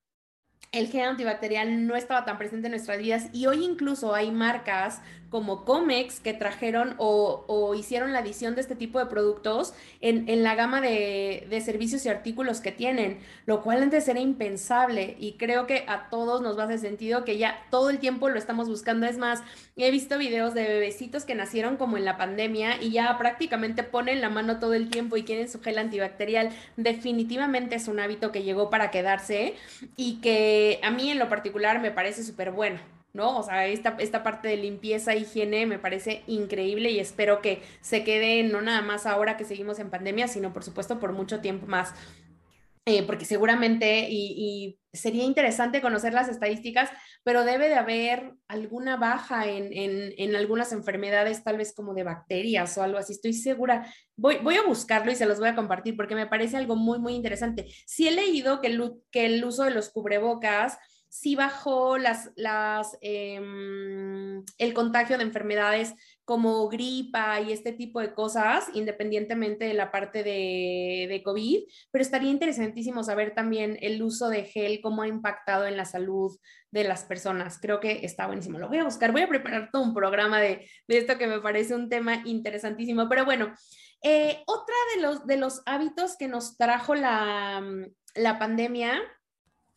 el 0.72 0.88
gel 0.88 1.08
antibacterial 1.08 1.86
no 1.86 1.96
estaba 1.96 2.24
tan 2.24 2.38
presente 2.38 2.66
en 2.66 2.72
nuestras 2.72 2.98
vidas 2.98 3.28
y 3.32 3.46
hoy 3.46 3.64
incluso 3.64 4.14
hay 4.14 4.30
marcas 4.30 5.00
como 5.30 5.64
Comex 5.64 6.20
que 6.20 6.32
trajeron 6.32 6.94
o, 6.98 7.74
hicieron 7.74 8.12
la 8.12 8.20
adición 8.20 8.54
de 8.54 8.62
este 8.62 8.74
tipo 8.74 8.98
de 8.98 9.06
productos 9.06 9.74
en, 10.00 10.42
la 10.42 10.54
gama 10.54 10.80
de, 10.80 11.62
servicios 11.64 12.04
y 12.06 12.08
artículos 12.08 12.60
que 12.60 12.72
tienen, 12.72 13.18
lo 13.46 13.62
cual 13.62 13.82
antes 13.82 14.08
era 14.08 14.20
impensable 14.20 15.16
y 15.18 15.32
creo 15.32 15.66
que 15.66 15.84
a 15.86 16.08
todos 16.08 16.40
nos 16.40 16.56
va 16.56 16.62
a 16.62 16.66
hacer 16.66 16.78
sentido 16.78 17.24
que 17.24 17.36
ya 17.36 17.66
todo 17.70 17.90
el 17.90 17.98
tiempo 17.98 18.28
lo 18.28 18.38
estamos 18.38 18.68
buscando. 18.68 19.06
Es 19.06 19.18
más, 19.18 19.42
he 19.76 19.90
visto 19.90 20.18
videos 20.18 20.54
de 20.54 20.62
bebecitos 20.62 21.24
que 21.24 21.34
nacieron 21.34 21.76
como 21.76 21.96
en 21.96 22.04
la 22.04 22.16
pandemia 22.16 22.82
y 22.82 22.90
ya 22.90 23.16
prácticamente 23.18 23.82
ponen 23.82 24.20
la 24.20 24.30
mano 24.30 24.58
todo 24.58 24.74
el 24.74 24.88
tiempo 24.88 25.16
y 25.16 25.24
quieren 25.24 25.48
su 25.48 25.60
gel 25.60 25.78
antibacterial. 25.78 26.50
Definitivamente 26.76 27.76
es 27.76 27.88
un 27.88 28.00
hábito 28.00 28.32
que 28.32 28.42
llegó 28.42 28.70
para 28.70 28.90
quedarse 28.90 29.54
y 29.96 30.20
que 30.20 30.80
a 30.82 30.90
mí 30.90 31.10
en 31.10 31.18
lo 31.18 31.28
particular 31.28 31.80
me 31.80 31.90
parece 31.90 32.24
súper 32.24 32.50
bueno. 32.50 32.97
¿No? 33.12 33.38
O 33.38 33.42
sea, 33.42 33.66
esta, 33.66 33.96
esta 33.98 34.22
parte 34.22 34.48
de 34.48 34.56
limpieza, 34.56 35.14
higiene 35.14 35.66
me 35.66 35.78
parece 35.78 36.22
increíble 36.26 36.90
y 36.90 37.00
espero 37.00 37.40
que 37.40 37.62
se 37.80 38.04
quede 38.04 38.42
no 38.42 38.60
nada 38.60 38.82
más 38.82 39.06
ahora 39.06 39.36
que 39.36 39.44
seguimos 39.44 39.78
en 39.78 39.90
pandemia, 39.90 40.28
sino 40.28 40.52
por 40.52 40.64
supuesto 40.64 40.98
por 40.98 41.12
mucho 41.12 41.40
tiempo 41.40 41.66
más. 41.66 41.94
Eh, 42.90 43.02
porque 43.02 43.26
seguramente, 43.26 44.08
y, 44.10 44.78
sería 44.94 45.22
interesante 45.22 45.82
conocer 45.82 46.14
las 46.14 46.30
estadísticas, 46.30 46.88
pero 47.22 47.44
debe 47.44 47.68
de 47.68 47.74
haber 47.74 48.32
alguna 48.48 48.96
baja 48.96 49.46
en, 49.46 49.68
en, 49.74 50.34
algunas 50.34 50.72
enfermedades, 50.72 51.44
tal 51.44 51.58
vez 51.58 51.74
como 51.74 51.92
de 51.92 52.02
bacterias 52.04 52.78
o 52.78 52.82
algo 52.82 52.96
así, 52.96 53.12
estoy 53.12 53.34
segura. 53.34 53.92
Voy, 54.16 54.38
voy 54.38 54.56
a 54.56 54.62
buscarlo 54.62 55.12
y 55.12 55.16
se 55.16 55.26
los 55.26 55.38
voy 55.38 55.50
a 55.50 55.54
compartir 55.54 55.98
porque 55.98 56.14
me 56.14 56.26
parece 56.26 56.56
algo 56.56 56.76
muy, 56.76 56.98
muy 56.98 57.12
interesante. 57.12 57.66
Sí 57.84 58.08
he 58.08 58.12
leído 58.12 58.62
que 58.62 58.68
el, 58.68 58.94
que 59.10 59.26
el 59.26 59.44
uso 59.44 59.64
de 59.64 59.70
los 59.70 59.90
cubrebocas 59.90 60.78
sí 61.08 61.34
bajó 61.36 61.98
las, 61.98 62.30
las, 62.36 62.96
em, 63.00 64.44
el 64.58 64.74
contagio 64.74 65.16
de 65.16 65.24
enfermedades 65.24 65.94
como 66.24 66.68
gripa 66.68 67.40
y 67.40 67.52
este 67.52 67.72
tipo 67.72 68.00
de 68.00 68.12
cosas, 68.12 68.68
independientemente 68.74 69.64
de 69.64 69.74
la 69.74 69.90
parte 69.90 70.22
de, 70.22 71.22
COVID, 71.24 71.64
pero 71.90 72.02
estaría 72.02 72.30
interesantísimo 72.30 73.02
saber 73.02 73.34
también 73.34 73.78
el 73.80 74.02
uso 74.02 74.28
de 74.28 74.44
gel, 74.44 74.80
cómo 74.82 75.02
ha 75.02 75.08
impactado 75.08 75.66
en 75.66 75.76
la 75.76 75.84
salud 75.84 76.38
de 76.70 76.84
las 76.84 77.04
personas. 77.04 77.58
Creo 77.60 77.80
que 77.80 78.04
está 78.04 78.26
buenísimo. 78.26 78.58
Lo 78.58 78.68
voy 78.68 78.78
a 78.78 78.84
buscar, 78.84 79.12
voy 79.12 79.22
a 79.22 79.28
preparar 79.28 79.70
todo 79.72 79.82
un 79.82 79.94
programa 79.94 80.40
de, 80.40 80.68
de 80.86 80.98
esto 80.98 81.18
que 81.18 81.26
me 81.26 81.40
parece 81.40 81.74
un 81.74 81.88
tema 81.88 82.22
interesantísimo, 82.24 83.08
pero 83.08 83.24
bueno. 83.24 83.52
Eh, 84.02 84.42
otra 84.46 84.76
de 84.94 85.02
los, 85.02 85.26
de 85.26 85.36
los 85.38 85.62
hábitos 85.66 86.16
que 86.16 86.28
nos 86.28 86.56
trajo 86.56 86.94
la, 86.94 87.60
la 88.14 88.38
pandemia 88.38 89.02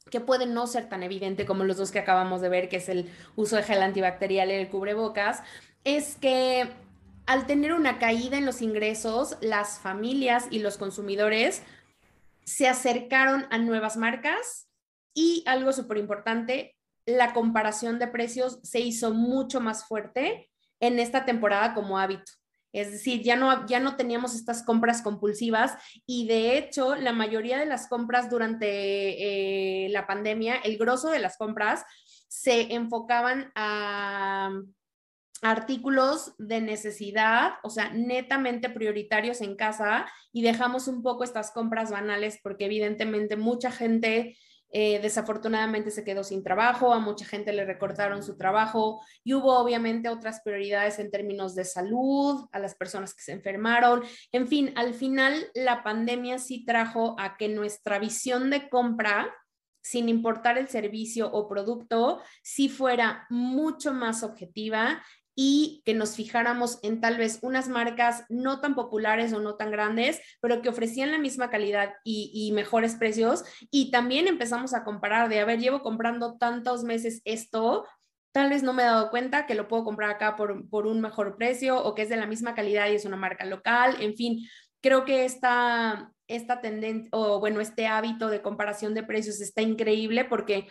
que 0.09 0.19
puede 0.19 0.45
no 0.45 0.67
ser 0.67 0.89
tan 0.89 1.03
evidente 1.03 1.45
como 1.45 1.63
los 1.63 1.77
dos 1.77 1.91
que 1.91 1.99
acabamos 1.99 2.41
de 2.41 2.49
ver, 2.49 2.69
que 2.69 2.77
es 2.77 2.89
el 2.89 3.11
uso 3.35 3.55
de 3.55 3.63
gel 3.63 3.81
antibacterial 3.81 4.49
y 4.49 4.53
el 4.53 4.69
cubrebocas, 4.69 5.43
es 5.83 6.15
que 6.15 6.69
al 7.25 7.45
tener 7.45 7.73
una 7.73 7.99
caída 7.99 8.37
en 8.37 8.45
los 8.45 8.61
ingresos, 8.61 9.37
las 9.41 9.79
familias 9.79 10.47
y 10.49 10.59
los 10.59 10.77
consumidores 10.77 11.61
se 12.43 12.67
acercaron 12.67 13.45
a 13.51 13.57
nuevas 13.57 13.95
marcas 13.95 14.67
y 15.13 15.43
algo 15.45 15.71
súper 15.71 15.97
importante, 15.97 16.75
la 17.05 17.33
comparación 17.33 17.99
de 17.99 18.07
precios 18.07 18.59
se 18.63 18.79
hizo 18.79 19.13
mucho 19.13 19.61
más 19.61 19.85
fuerte 19.85 20.49
en 20.79 20.99
esta 20.99 21.25
temporada 21.25 21.73
como 21.73 21.97
hábito. 21.99 22.31
Es 22.73 22.91
decir, 22.91 23.21
ya 23.21 23.35
no, 23.35 23.65
ya 23.67 23.79
no 23.79 23.95
teníamos 23.95 24.33
estas 24.33 24.63
compras 24.63 25.01
compulsivas 25.01 25.73
y 26.05 26.27
de 26.27 26.57
hecho 26.57 26.95
la 26.95 27.13
mayoría 27.13 27.57
de 27.57 27.65
las 27.65 27.87
compras 27.87 28.29
durante 28.29 29.85
eh, 29.85 29.89
la 29.89 30.07
pandemia, 30.07 30.55
el 30.57 30.77
grosso 30.77 31.09
de 31.09 31.19
las 31.19 31.37
compras 31.37 31.83
se 32.27 32.73
enfocaban 32.73 33.51
a 33.55 34.51
artículos 35.41 36.35
de 36.37 36.61
necesidad, 36.61 37.53
o 37.63 37.69
sea, 37.69 37.91
netamente 37.93 38.69
prioritarios 38.69 39.41
en 39.41 39.55
casa 39.55 40.05
y 40.31 40.43
dejamos 40.43 40.87
un 40.87 41.01
poco 41.01 41.23
estas 41.23 41.51
compras 41.51 41.91
banales 41.91 42.39
porque 42.43 42.65
evidentemente 42.65 43.37
mucha 43.37 43.71
gente 43.71 44.37
eh, 44.71 44.99
desafortunadamente 45.01 45.91
se 45.91 46.03
quedó 46.03 46.23
sin 46.23 46.43
trabajo, 46.43 46.93
a 46.93 46.99
mucha 46.99 47.25
gente 47.25 47.53
le 47.53 47.65
recortaron 47.65 48.23
su 48.23 48.37
trabajo 48.37 49.01
y 49.23 49.33
hubo 49.33 49.57
obviamente 49.57 50.09
otras 50.09 50.41
prioridades 50.41 50.99
en 50.99 51.11
términos 51.11 51.55
de 51.55 51.65
salud, 51.65 52.47
a 52.51 52.59
las 52.59 52.75
personas 52.75 53.13
que 53.13 53.23
se 53.23 53.33
enfermaron. 53.33 54.03
En 54.31 54.47
fin, 54.47 54.73
al 54.75 54.93
final 54.93 55.47
la 55.53 55.83
pandemia 55.83 56.39
sí 56.39 56.65
trajo 56.65 57.15
a 57.19 57.37
que 57.37 57.49
nuestra 57.49 57.99
visión 57.99 58.49
de 58.49 58.69
compra 58.69 59.33
sin 59.83 60.09
importar 60.09 60.57
el 60.57 60.67
servicio 60.67 61.31
o 61.31 61.47
producto, 61.47 62.21
sí 62.43 62.69
fuera 62.69 63.25
mucho 63.29 63.93
más 63.93 64.23
objetiva 64.23 65.03
y 65.35 65.81
que 65.85 65.93
nos 65.93 66.15
fijáramos 66.15 66.79
en 66.83 66.99
tal 66.99 67.17
vez 67.17 67.39
unas 67.41 67.67
marcas 67.69 68.25
no 68.29 68.59
tan 68.59 68.75
populares 68.75 69.33
o 69.33 69.39
no 69.39 69.55
tan 69.55 69.71
grandes, 69.71 70.19
pero 70.41 70.61
que 70.61 70.69
ofrecían 70.69 71.11
la 71.11 71.17
misma 71.17 71.49
calidad 71.49 71.93
y, 72.03 72.51
mejores 72.53 72.95
precios. 72.95 73.43
Y 73.69 73.91
también 73.91 74.27
empezamos 74.27 74.73
a 74.73 74.83
comparar 74.83 75.29
de, 75.29 75.39
a 75.39 75.45
ver, 75.45 75.59
llevo 75.59 75.81
comprando 75.81 76.37
tantos 76.37 76.83
meses 76.83 77.21
esto, 77.25 77.85
tal 78.33 78.49
vez 78.49 78.63
no 78.63 78.73
me 78.73 78.83
he 78.83 78.85
dado 78.85 79.09
cuenta 79.09 79.45
que 79.45 79.55
lo 79.55 79.67
puedo 79.67 79.83
comprar 79.83 80.09
acá 80.09 80.35
por, 80.35 80.69
por 80.69 80.87
un 80.87 81.01
mejor 81.01 81.37
precio 81.37 81.81
o 81.83 81.95
que 81.95 82.03
es 82.03 82.09
de 82.09 82.17
la 82.17 82.27
misma 82.27 82.55
calidad 82.55 82.89
y 82.89 82.95
es 82.95 83.05
una 83.05 83.17
marca 83.17 83.45
local. 83.45 83.97
En 83.99 84.15
fin, 84.15 84.47
creo 84.81 85.05
que 85.05 85.25
esta, 85.25 86.11
esta 86.27 86.61
tendencia 86.61 87.09
o 87.11 87.39
bueno, 87.39 87.61
este 87.61 87.87
hábito 87.87 88.29
de 88.29 88.41
comparación 88.41 88.93
de 88.93 89.03
precios 89.03 89.41
está 89.41 89.61
increíble 89.61 90.25
porque 90.25 90.67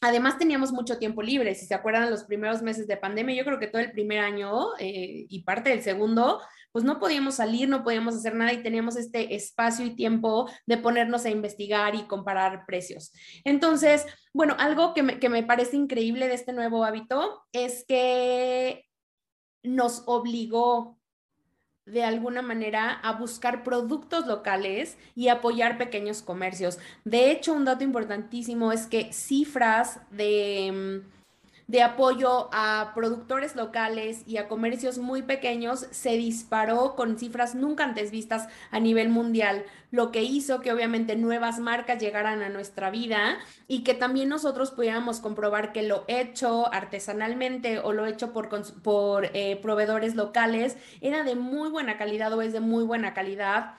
Además 0.00 0.38
teníamos 0.38 0.72
mucho 0.72 0.98
tiempo 0.98 1.22
libre, 1.22 1.54
si 1.54 1.66
se 1.66 1.74
acuerdan 1.74 2.10
los 2.10 2.24
primeros 2.24 2.62
meses 2.62 2.86
de 2.86 2.96
pandemia, 2.96 3.34
yo 3.36 3.44
creo 3.44 3.58
que 3.58 3.66
todo 3.66 3.82
el 3.82 3.92
primer 3.92 4.20
año 4.20 4.76
eh, 4.78 5.26
y 5.28 5.42
parte 5.42 5.70
del 5.70 5.82
segundo, 5.82 6.40
pues 6.72 6.84
no 6.84 6.98
podíamos 6.98 7.34
salir, 7.34 7.68
no 7.68 7.82
podíamos 7.82 8.14
hacer 8.14 8.34
nada 8.34 8.52
y 8.52 8.62
teníamos 8.62 8.96
este 8.96 9.34
espacio 9.34 9.84
y 9.84 9.96
tiempo 9.96 10.48
de 10.66 10.78
ponernos 10.78 11.24
a 11.24 11.30
investigar 11.30 11.94
y 11.94 12.06
comparar 12.06 12.64
precios. 12.66 13.12
Entonces, 13.44 14.06
bueno, 14.32 14.54
algo 14.58 14.94
que 14.94 15.02
me, 15.02 15.18
que 15.18 15.28
me 15.28 15.42
parece 15.42 15.76
increíble 15.76 16.28
de 16.28 16.34
este 16.34 16.52
nuevo 16.52 16.84
hábito 16.84 17.42
es 17.52 17.84
que 17.86 18.86
nos 19.62 20.04
obligó 20.06 20.99
de 21.92 22.04
alguna 22.04 22.42
manera 22.42 22.92
a 22.92 23.12
buscar 23.12 23.62
productos 23.62 24.26
locales 24.26 24.96
y 25.14 25.28
apoyar 25.28 25.78
pequeños 25.78 26.22
comercios. 26.22 26.78
De 27.04 27.30
hecho, 27.30 27.52
un 27.52 27.64
dato 27.64 27.84
importantísimo 27.84 28.72
es 28.72 28.86
que 28.86 29.12
cifras 29.12 30.00
de 30.10 31.02
mm, 31.04 31.19
de 31.70 31.84
apoyo 31.84 32.48
a 32.52 32.90
productores 32.96 33.54
locales 33.54 34.24
y 34.26 34.38
a 34.38 34.48
comercios 34.48 34.98
muy 34.98 35.22
pequeños 35.22 35.86
se 35.92 36.16
disparó 36.16 36.96
con 36.96 37.16
cifras 37.16 37.54
nunca 37.54 37.84
antes 37.84 38.10
vistas 38.10 38.48
a 38.72 38.80
nivel 38.80 39.08
mundial, 39.08 39.64
lo 39.92 40.10
que 40.10 40.24
hizo 40.24 40.62
que 40.62 40.72
obviamente 40.72 41.14
nuevas 41.14 41.60
marcas 41.60 42.02
llegaran 42.02 42.42
a 42.42 42.48
nuestra 42.48 42.90
vida 42.90 43.38
y 43.68 43.84
que 43.84 43.94
también 43.94 44.28
nosotros 44.28 44.72
pudiéramos 44.72 45.20
comprobar 45.20 45.72
que 45.72 45.84
lo 45.84 46.02
hecho 46.08 46.74
artesanalmente 46.74 47.78
o 47.78 47.92
lo 47.92 48.04
hecho 48.04 48.32
por, 48.32 48.48
por 48.82 49.26
eh, 49.32 49.56
proveedores 49.62 50.16
locales 50.16 50.76
era 51.00 51.22
de 51.22 51.36
muy 51.36 51.70
buena 51.70 51.96
calidad 51.96 52.32
o 52.32 52.42
es 52.42 52.52
de 52.52 52.58
muy 52.58 52.82
buena 52.82 53.14
calidad 53.14 53.74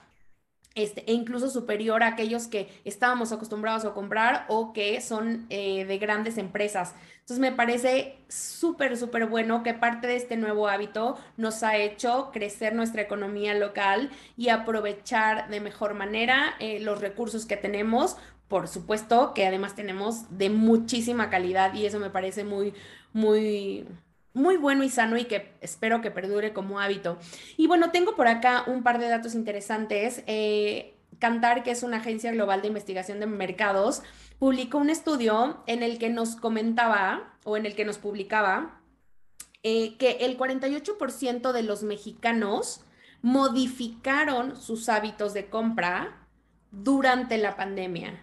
este, 0.73 1.09
e 1.09 1.13
incluso 1.13 1.49
superior 1.49 2.01
a 2.01 2.07
aquellos 2.07 2.47
que 2.47 2.69
estábamos 2.85 3.31
acostumbrados 3.31 3.83
a 3.83 3.93
comprar 3.93 4.45
o 4.47 4.71
que 4.71 5.01
son 5.01 5.45
eh, 5.49 5.85
de 5.85 5.97
grandes 5.97 6.37
empresas. 6.37 6.93
Entonces 7.19 7.39
me 7.39 7.51
parece 7.51 8.17
súper, 8.29 8.97
súper 8.97 9.25
bueno 9.27 9.63
que 9.63 9.73
parte 9.73 10.07
de 10.07 10.15
este 10.15 10.37
nuevo 10.37 10.67
hábito 10.67 11.17
nos 11.37 11.63
ha 11.63 11.77
hecho 11.77 12.29
crecer 12.31 12.73
nuestra 12.73 13.01
economía 13.01 13.53
local 13.53 14.11
y 14.37 14.49
aprovechar 14.49 15.49
de 15.49 15.59
mejor 15.59 15.93
manera 15.93 16.55
eh, 16.59 16.79
los 16.79 17.01
recursos 17.01 17.45
que 17.45 17.57
tenemos. 17.57 18.17
Por 18.47 18.67
supuesto 18.67 19.33
que 19.33 19.45
además 19.45 19.75
tenemos 19.75 20.37
de 20.37 20.49
muchísima 20.49 21.29
calidad 21.29 21.73
y 21.73 21.85
eso 21.85 21.99
me 21.99 22.09
parece 22.09 22.43
muy, 22.43 22.73
muy, 23.13 23.85
muy 24.33 24.57
bueno 24.57 24.83
y 24.83 24.89
sano 24.89 25.17
y 25.17 25.25
que 25.25 25.53
espero 25.61 26.01
que 26.01 26.11
perdure 26.11 26.53
como 26.53 26.79
hábito. 26.79 27.17
Y 27.57 27.67
bueno, 27.67 27.91
tengo 27.91 28.15
por 28.15 28.27
acá 28.27 28.63
un 28.67 28.83
par 28.83 29.00
de 29.00 29.09
datos 29.09 29.35
interesantes. 29.35 30.23
Eh, 30.27 30.97
Cantar, 31.19 31.63
que 31.63 31.71
es 31.71 31.83
una 31.83 31.97
agencia 31.97 32.31
global 32.31 32.61
de 32.61 32.69
investigación 32.69 33.19
de 33.19 33.27
mercados, 33.27 34.01
publicó 34.39 34.79
un 34.79 34.89
estudio 34.89 35.61
en 35.67 35.83
el 35.83 36.00
que 36.00 36.09
nos 36.09 36.35
comentaba 36.35 37.35
o 37.43 37.57
en 37.57 37.65
el 37.65 37.75
que 37.75 37.85
nos 37.85 38.00
publicaba 38.00 38.81
eh, 39.61 39.97
que 39.97 40.11
el 40.21 40.38
48% 40.38 41.51
de 41.51 41.63
los 41.63 41.83
mexicanos 41.83 42.83
modificaron 43.21 44.59
sus 44.59 44.89
hábitos 44.89 45.35
de 45.35 45.47
compra 45.47 46.27
durante 46.71 47.38
la 47.38 47.55
pandemia 47.55 48.19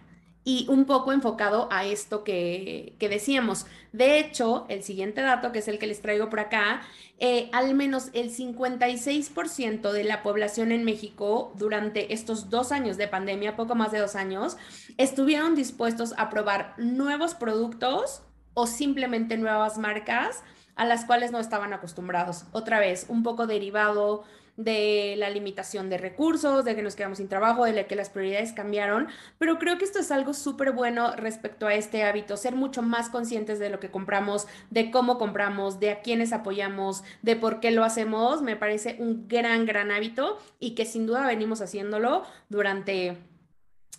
y 0.49 0.65
un 0.67 0.85
poco 0.85 1.13
enfocado 1.13 1.67
a 1.71 1.85
esto 1.85 2.23
que, 2.23 2.95
decíamos. 2.99 3.67
De 3.91 4.17
hecho, 4.17 4.65
el 4.67 4.81
siguiente 4.81 5.21
dato, 5.21 5.51
que 5.51 5.59
es 5.59 5.67
el 5.67 5.77
que 5.77 5.85
les 5.85 6.01
traigo 6.01 6.31
por 6.31 6.39
acá, 6.39 6.81
eh, 7.19 7.51
al 7.53 7.75
menos 7.75 8.09
el 8.13 8.35
56% 8.35 9.91
de 9.91 10.03
la 10.03 10.23
población 10.23 10.71
en 10.71 10.85
México 10.85 11.53
durante 11.55 12.15
estos 12.15 12.49
dos 12.49 12.71
años 12.71 12.97
de 12.97 13.07
pandemia, 13.07 13.55
poco 13.55 13.75
más 13.75 13.91
de 13.91 13.99
dos 13.99 14.15
años, 14.15 14.57
estuvieron 14.97 15.53
dispuestos 15.53 16.15
a 16.17 16.31
probar 16.31 16.73
nuevos 16.79 17.35
productos 17.35 18.23
o 18.55 18.65
simplemente 18.65 19.37
nuevas 19.37 19.77
marcas 19.77 20.41
a 20.75 20.83
las 20.83 21.05
cuales 21.05 21.31
no 21.31 21.37
estaban 21.37 21.73
acostumbrados. 21.73 22.45
Otra 22.53 22.79
vez, 22.79 23.05
un 23.07 23.21
poco 23.21 23.45
derivado 23.45 24.23
de 24.59 25.15
la 25.17 25.29
limitación 25.29 25.89
de 25.89 25.97
recursos, 25.97 26.65
de 26.65 26.75
que 26.75 26.81
nos 26.81 26.95
quedamos 26.95 27.19
sin 27.19 27.29
trabajo, 27.29 27.63
de 27.63 27.85
que 27.85 27.95
las 27.95 28.09
prioridades 28.09 28.51
cambiaron, 28.51 29.07
pero 29.37 29.57
creo 29.57 29.77
que 29.77 29.85
esto 29.85 29.99
es 29.99 30.11
algo 30.11 30.33
súper 30.33 30.73
bueno 30.73 31.15
respecto 31.15 31.65
a 31.65 31.73
este 31.73 32.03
hábito, 32.03 32.35
ser 32.35 32.55
mucho 32.55 32.81
más 32.81 33.07
conscientes 33.07 33.57
de 33.59 33.69
lo 33.69 33.79
que 33.79 33.89
compramos, 33.89 34.47
de 34.69 34.91
cómo 34.91 35.17
compramos, 35.17 35.79
de 35.79 35.91
a 35.91 36.01
quiénes 36.01 36.33
apoyamos, 36.33 37.03
de 37.21 37.37
por 37.37 37.61
qué 37.61 37.71
lo 37.71 37.85
hacemos, 37.85 38.41
me 38.41 38.57
parece 38.57 38.97
un 38.99 39.29
gran, 39.29 39.65
gran 39.65 39.91
hábito 39.91 40.37
y 40.59 40.75
que 40.75 40.83
sin 40.85 41.07
duda 41.07 41.25
venimos 41.25 41.61
haciéndolo 41.61 42.23
durante 42.49 43.17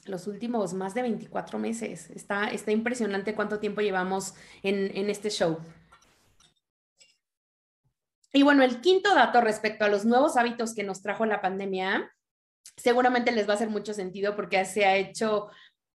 los 0.04 0.26
últimos 0.26 0.74
más 0.74 0.92
de 0.92 1.00
24 1.02 1.58
meses. 1.58 2.10
Está, 2.10 2.48
está 2.48 2.70
impresionante 2.70 3.34
cuánto 3.34 3.60
tiempo 3.60 3.80
llevamos 3.80 4.34
en, 4.62 4.94
en 4.94 5.08
este 5.08 5.30
show. 5.30 5.58
Y 8.32 8.42
bueno, 8.42 8.62
el 8.62 8.80
quinto 8.80 9.14
dato 9.14 9.40
respecto 9.40 9.84
a 9.84 9.88
los 9.88 10.04
nuevos 10.04 10.36
hábitos 10.36 10.74
que 10.74 10.84
nos 10.84 11.02
trajo 11.02 11.26
la 11.26 11.40
pandemia, 11.40 12.12
seguramente 12.76 13.32
les 13.32 13.48
va 13.48 13.52
a 13.52 13.56
hacer 13.56 13.70
mucho 13.70 13.92
sentido 13.92 14.36
porque 14.36 14.64
se 14.64 14.84
ha 14.84 14.96
hecho 14.96 15.48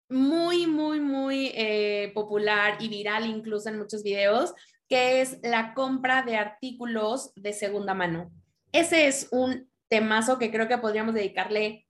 muy, 0.09 0.67
muy, 0.67 0.99
muy 0.99 1.51
eh, 1.55 2.11
popular 2.13 2.77
y 2.79 2.89
viral 2.89 3.25
incluso 3.25 3.69
en 3.69 3.77
muchos 3.77 4.03
videos, 4.03 4.53
que 4.87 5.21
es 5.21 5.39
la 5.41 5.73
compra 5.73 6.21
de 6.23 6.35
artículos 6.35 7.33
de 7.35 7.53
segunda 7.53 7.93
mano. 7.93 8.31
Ese 8.71 9.07
es 9.07 9.27
un 9.31 9.69
temazo 9.89 10.37
que 10.37 10.51
creo 10.51 10.67
que 10.67 10.77
podríamos 10.77 11.13
dedicarle 11.13 11.87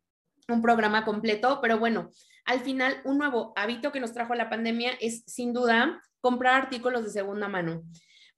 un 0.48 0.62
programa 0.62 1.06
completo, 1.06 1.60
pero 1.62 1.80
bueno, 1.80 2.10
al 2.46 2.62
final 2.62 3.02
un 3.06 3.18
nuevo 3.18 3.54
hábito 3.56 3.92
que 3.92 4.00
nos 4.00 4.14
trajo 4.14 4.36
la 4.36 4.50
pandemia 4.50 4.92
es 5.00 5.24
sin 5.26 5.54
duda 5.54 6.02
comprar 6.20 6.62
artículos 6.62 7.04
de 7.04 7.12
segunda 7.12 7.48
mano. 7.48 7.84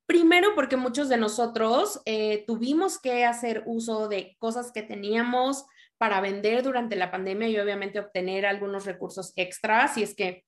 Primero 0.06 0.54
porque 0.56 0.76
muchos 0.78 1.10
de 1.10 1.18
nosotros 1.18 2.02
eh, 2.06 2.44
tuvimos 2.46 3.00
que 3.00 3.26
hacer 3.26 3.64
uso 3.66 4.08
de 4.08 4.36
cosas 4.38 4.72
que 4.72 4.82
teníamos 4.82 5.66
para 5.98 6.20
vender 6.20 6.64
durante 6.64 6.98
la 6.98 7.12
pandemia 7.12 7.48
y 7.48 7.58
obviamente 7.58 8.00
obtener 8.00 8.46
algunos 8.46 8.86
recursos 8.86 9.32
extras, 9.38 9.94
si 9.94 10.04
es 10.04 10.14
que 10.14 10.44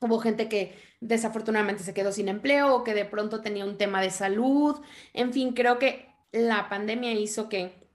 hubo 0.00 0.18
gente 0.20 0.48
que 0.48 0.74
desafortunadamente 1.00 1.82
se 1.82 1.92
quedó 1.92 2.12
sin 2.12 2.28
empleo 2.28 2.74
o 2.74 2.84
que 2.84 2.94
de 2.94 3.04
pronto 3.04 3.42
tenía 3.42 3.64
un 3.64 3.76
tema 3.76 4.00
de 4.00 4.10
salud. 4.10 4.80
En 5.12 5.32
fin, 5.32 5.52
creo 5.52 5.78
que 5.78 6.08
la 6.32 6.68
pandemia 6.68 7.12
hizo 7.12 7.48
que 7.48 7.88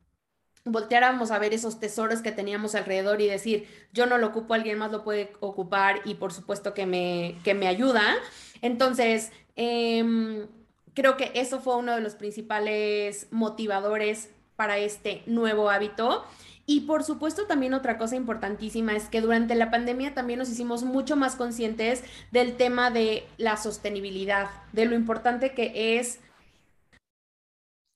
volteáramos 0.66 1.32
a 1.32 1.40
ver 1.40 1.54
esos 1.54 1.80
tesoros 1.80 2.22
que 2.22 2.32
teníamos 2.32 2.76
alrededor 2.76 3.22
y 3.22 3.28
decir, 3.28 3.68
yo 3.92 4.06
no 4.06 4.18
lo 4.18 4.28
ocupo, 4.28 4.54
alguien 4.54 4.78
más 4.78 4.92
lo 4.92 5.04
puede 5.04 5.34
ocupar 5.40 6.02
y 6.06 6.16
por 6.16 6.32
supuesto 6.32 6.74
que 6.74 6.86
me, 6.86 7.40
que 7.44 7.54
me 7.54 7.68
ayuda. 7.68 8.04
Entonces, 8.62 9.32
eh, 9.56 10.48
creo 10.94 11.18
que 11.18 11.32
eso 11.36 11.60
fue 11.60 11.76
uno 11.76 11.96
de 11.96 12.02
los 12.02 12.16
principales 12.16 13.28
motivadores 13.32 14.30
para 14.56 14.78
este 14.78 15.24
nuevo 15.26 15.70
hábito. 15.70 16.26
Y 16.66 16.82
por 16.82 17.04
supuesto 17.04 17.46
también 17.46 17.74
otra 17.74 17.98
cosa 17.98 18.16
importantísima 18.16 18.96
es 18.96 19.10
que 19.10 19.20
durante 19.20 19.56
la 19.56 19.70
pandemia 19.70 20.14
también 20.14 20.40
nos 20.40 20.50
hicimos 20.50 20.84
mucho 20.84 21.18
más 21.18 21.36
conscientes 21.36 22.04
del 22.32 22.56
tema 22.56 22.90
de 22.90 23.28
la 23.38 23.58
sostenibilidad, 23.58 24.50
de 24.72 24.86
lo 24.86 24.96
importante 24.96 25.54
que 25.54 26.00
es 26.00 26.22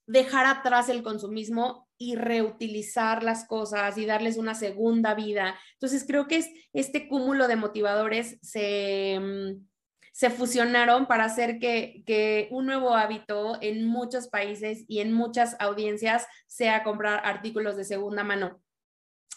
dejar 0.06 0.46
atrás 0.46 0.90
el 0.90 1.04
consumismo 1.04 1.88
y 1.98 2.16
reutilizar 2.16 3.24
las 3.24 3.46
cosas 3.46 3.98
y 3.98 4.06
darles 4.06 4.38
una 4.38 4.54
segunda 4.54 5.16
vida. 5.16 5.56
Entonces 5.74 6.06
creo 6.06 6.28
que 6.28 6.38
es, 6.38 6.50
este 6.74 7.08
cúmulo 7.08 7.48
de 7.48 7.56
motivadores 7.56 8.38
se, 8.42 9.20
mm, 9.20 9.68
se 10.18 10.32
fusionaron 10.32 11.06
para 11.06 11.26
hacer 11.26 11.60
que, 11.60 12.48
un 12.50 12.66
nuevo 12.66 12.96
hábito 12.96 13.60
en 13.62 13.86
muchos 13.86 14.30
países 14.30 14.84
y 14.88 15.02
en 15.02 15.14
muchas 15.14 15.56
audiencias 15.60 16.26
sea 16.48 16.84
comprar 16.84 17.22
artículos 17.24 17.78
de 17.78 17.84
segunda 17.84 18.24
mano. 18.24 18.60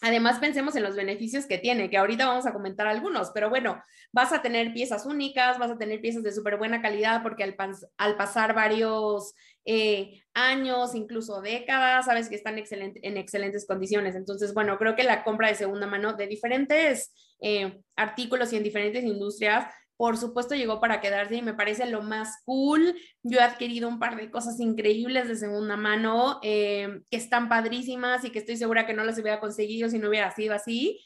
Además, 0.01 0.39
pensemos 0.39 0.75
en 0.77 0.83
los 0.83 0.97
beneficios 0.97 1.45
que 1.45 1.59
tiene, 1.59 1.91
que 1.91 1.99
ahorita 1.99 2.27
vamos 2.27 2.47
a 2.47 2.55
comentar 2.55 2.87
algunos, 2.87 3.31
pero 3.35 3.51
bueno, 3.51 3.83
vas 4.11 4.33
a 4.33 4.41
tener 4.41 4.73
piezas 4.73 5.05
únicas, 5.05 5.59
vas 5.59 5.71
a 5.71 5.77
tener 5.77 6.01
piezas 6.01 6.23
de 6.23 6.33
súper 6.33 6.57
buena 6.57 6.81
calidad 6.81 7.23
porque 7.23 7.45
al, 7.45 7.55
al 7.99 8.17
pasar 8.17 8.55
varios 8.55 9.35
eh, 9.67 10.23
años, 10.33 10.95
incluso 10.95 11.43
décadas, 11.43 12.07
sabes 12.07 12.31
que 12.31 12.37
están 12.37 12.57
en 12.57 13.17
excelentes 13.19 13.67
condiciones. 13.67 14.15
Entonces, 14.15 14.55
bueno, 14.55 14.79
creo 14.79 14.97
que 14.97 15.03
la 15.03 15.25
compra 15.25 15.49
de 15.49 15.57
segunda 15.57 15.87
mano 15.87 16.15
de 16.15 16.27
diferentes 16.27 17.13
eh, 17.43 17.83
artículos 17.97 18.51
y 18.55 18.57
en 18.57 18.63
diferentes 18.63 19.05
industrias 19.05 19.67
por 20.01 20.17
supuesto 20.17 20.55
llegó 20.55 20.81
para 20.81 21.03
quedarse 21.03 21.37
y 21.37 21.43
me 21.43 21.53
parece 21.53 21.85
lo 21.85 22.01
más 22.01 22.39
cool. 22.47 22.95
Yo 23.23 23.39
he 23.39 23.43
adquirido 23.43 23.87
un 23.87 23.99
par 23.99 24.17
de 24.17 24.31
cosas 24.31 24.59
increíbles 24.59 25.29
de 25.29 25.37
segunda 25.37 25.77
mano 25.77 26.41
eh, 26.43 27.03
que 27.11 27.19
están 27.19 27.51
padrísimas 27.51 28.25
y 28.25 28.31
que 28.31 28.39
estoy 28.39 28.57
segura 28.57 28.87
que 28.87 28.95
no 28.95 29.05
las 29.05 29.19
hubiera 29.19 29.41
conseguido 29.41 29.91
si 29.91 29.99
no 29.99 30.09
hubiera 30.09 30.35
sido 30.35 30.55
así. 30.55 31.03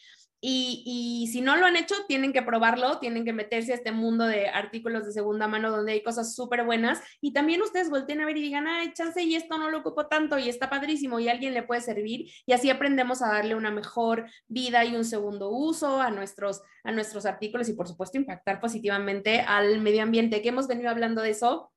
Y, 0.46 1.26
si 1.33 1.40
no 1.40 1.57
lo 1.57 1.64
han 1.64 1.76
hecho, 1.76 1.94
tienen 2.07 2.35
que 2.35 2.42
probarlo, 2.42 2.98
tienen 2.98 3.24
que 3.24 3.33
meterse 3.33 3.72
a 3.72 3.76
este 3.76 3.92
mundo 3.92 4.26
de 4.26 4.48
artículos 4.48 5.07
de 5.07 5.12
segunda 5.12 5.48
mano 5.48 5.70
donde 5.70 5.92
hay 5.92 6.02
cosas 6.02 6.35
súper 6.35 6.64
buenas. 6.64 7.00
Y 7.22 7.33
también 7.33 7.62
ustedes 7.62 7.88
volteen 7.88 8.20
a 8.20 8.26
ver 8.26 8.37
y 8.37 8.42
digan, 8.42 8.66
ay, 8.66 8.92
chance 8.92 9.22
y 9.22 9.37
esto 9.37 9.57
no 9.57 9.70
lo 9.70 9.78
ocupo 9.78 10.07
tanto 10.07 10.38
y 10.38 10.50
está 10.50 10.68
padrísimo 10.68 11.18
y 11.18 11.30
alguien 11.30 11.54
le 11.54 11.62
puede 11.62 11.80
servir. 11.80 12.30
Y 12.44 12.52
así 12.52 12.68
aprendemos 12.68 13.22
a 13.22 13.28
darle 13.28 13.54
una 13.54 13.70
mejor 13.70 14.26
vida 14.46 14.85
y 14.85 14.94
un 14.94 15.07
segundo 15.07 15.48
uso 15.48 16.02
a 16.02 16.11
nuestros, 16.11 16.61
a 16.83 16.92
nuestros 16.92 17.24
artículos 17.24 17.70
y 17.70 17.72
por 17.72 17.88
supuesto 17.88 18.18
impactar 18.18 18.61
positivamente 18.61 19.40
al 19.40 19.80
medio 19.80 20.02
ambiente, 20.02 20.42
que 20.42 20.50
hemos 20.50 20.68
venido 20.68 20.90
hablando 20.90 21.22
de 21.22 21.30
eso 21.30 21.72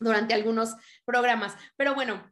durante 0.00 0.34
algunos 0.34 0.74
programas. 1.04 1.54
Pero 1.76 1.94
bueno, 1.94 2.24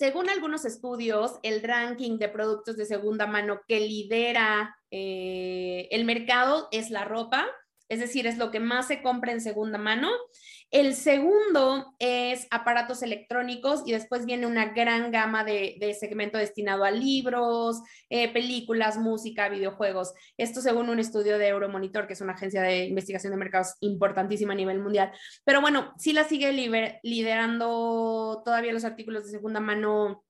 según 0.00 0.30
algunos 0.30 0.64
estudios, 0.64 1.38
el 1.42 1.62
ranking 1.62 2.16
de 2.16 2.30
productos 2.30 2.78
de 2.78 2.86
segunda 2.86 3.26
mano 3.26 3.60
que 3.68 3.80
lidera 3.80 4.74
eh, 4.90 5.88
el 5.90 6.06
mercado 6.06 6.68
es 6.72 6.88
la 6.88 7.04
ropa, 7.04 7.46
es 7.90 7.98
decir, 7.98 8.26
es 8.28 8.38
lo 8.38 8.52
que 8.52 8.60
más 8.60 8.86
se 8.86 9.02
compra 9.02 9.32
en 9.32 9.40
segunda 9.40 9.76
mano. 9.76 10.08
El 10.70 10.94
segundo 10.94 11.92
es 11.98 12.46
aparatos 12.52 13.02
electrónicos 13.02 13.82
y 13.84 13.90
después 13.90 14.24
viene 14.24 14.46
una 14.46 14.66
gran 14.66 15.10
gama 15.10 15.42
de, 15.42 15.96
segmento 15.98 16.38
destinado 16.38 16.84
a 16.84 16.92
libros, 16.92 17.82
eh, 18.08 18.32
películas, 18.32 18.96
música, 18.96 19.48
videojuegos. 19.48 20.14
Esto 20.36 20.60
según 20.60 20.88
un 20.88 21.00
estudio 21.00 21.36
de 21.36 21.48
Euromonitor, 21.48 22.06
que 22.06 22.12
es 22.12 22.20
una 22.20 22.34
agencia 22.34 22.62
de 22.62 22.84
investigación 22.84 23.32
de 23.32 23.38
mercados 23.38 23.74
importantísima 23.80 24.52
a 24.52 24.56
nivel 24.56 24.78
mundial. 24.78 25.10
Pero 25.44 25.60
bueno, 25.60 25.92
sí 25.98 26.12
la 26.12 26.22
sigue 26.22 26.52
liderando 27.02 28.42
todavía 28.44 28.72
los 28.72 28.84
artículos 28.84 29.24
de 29.24 29.30
segunda 29.32 29.58
mano 29.58 30.22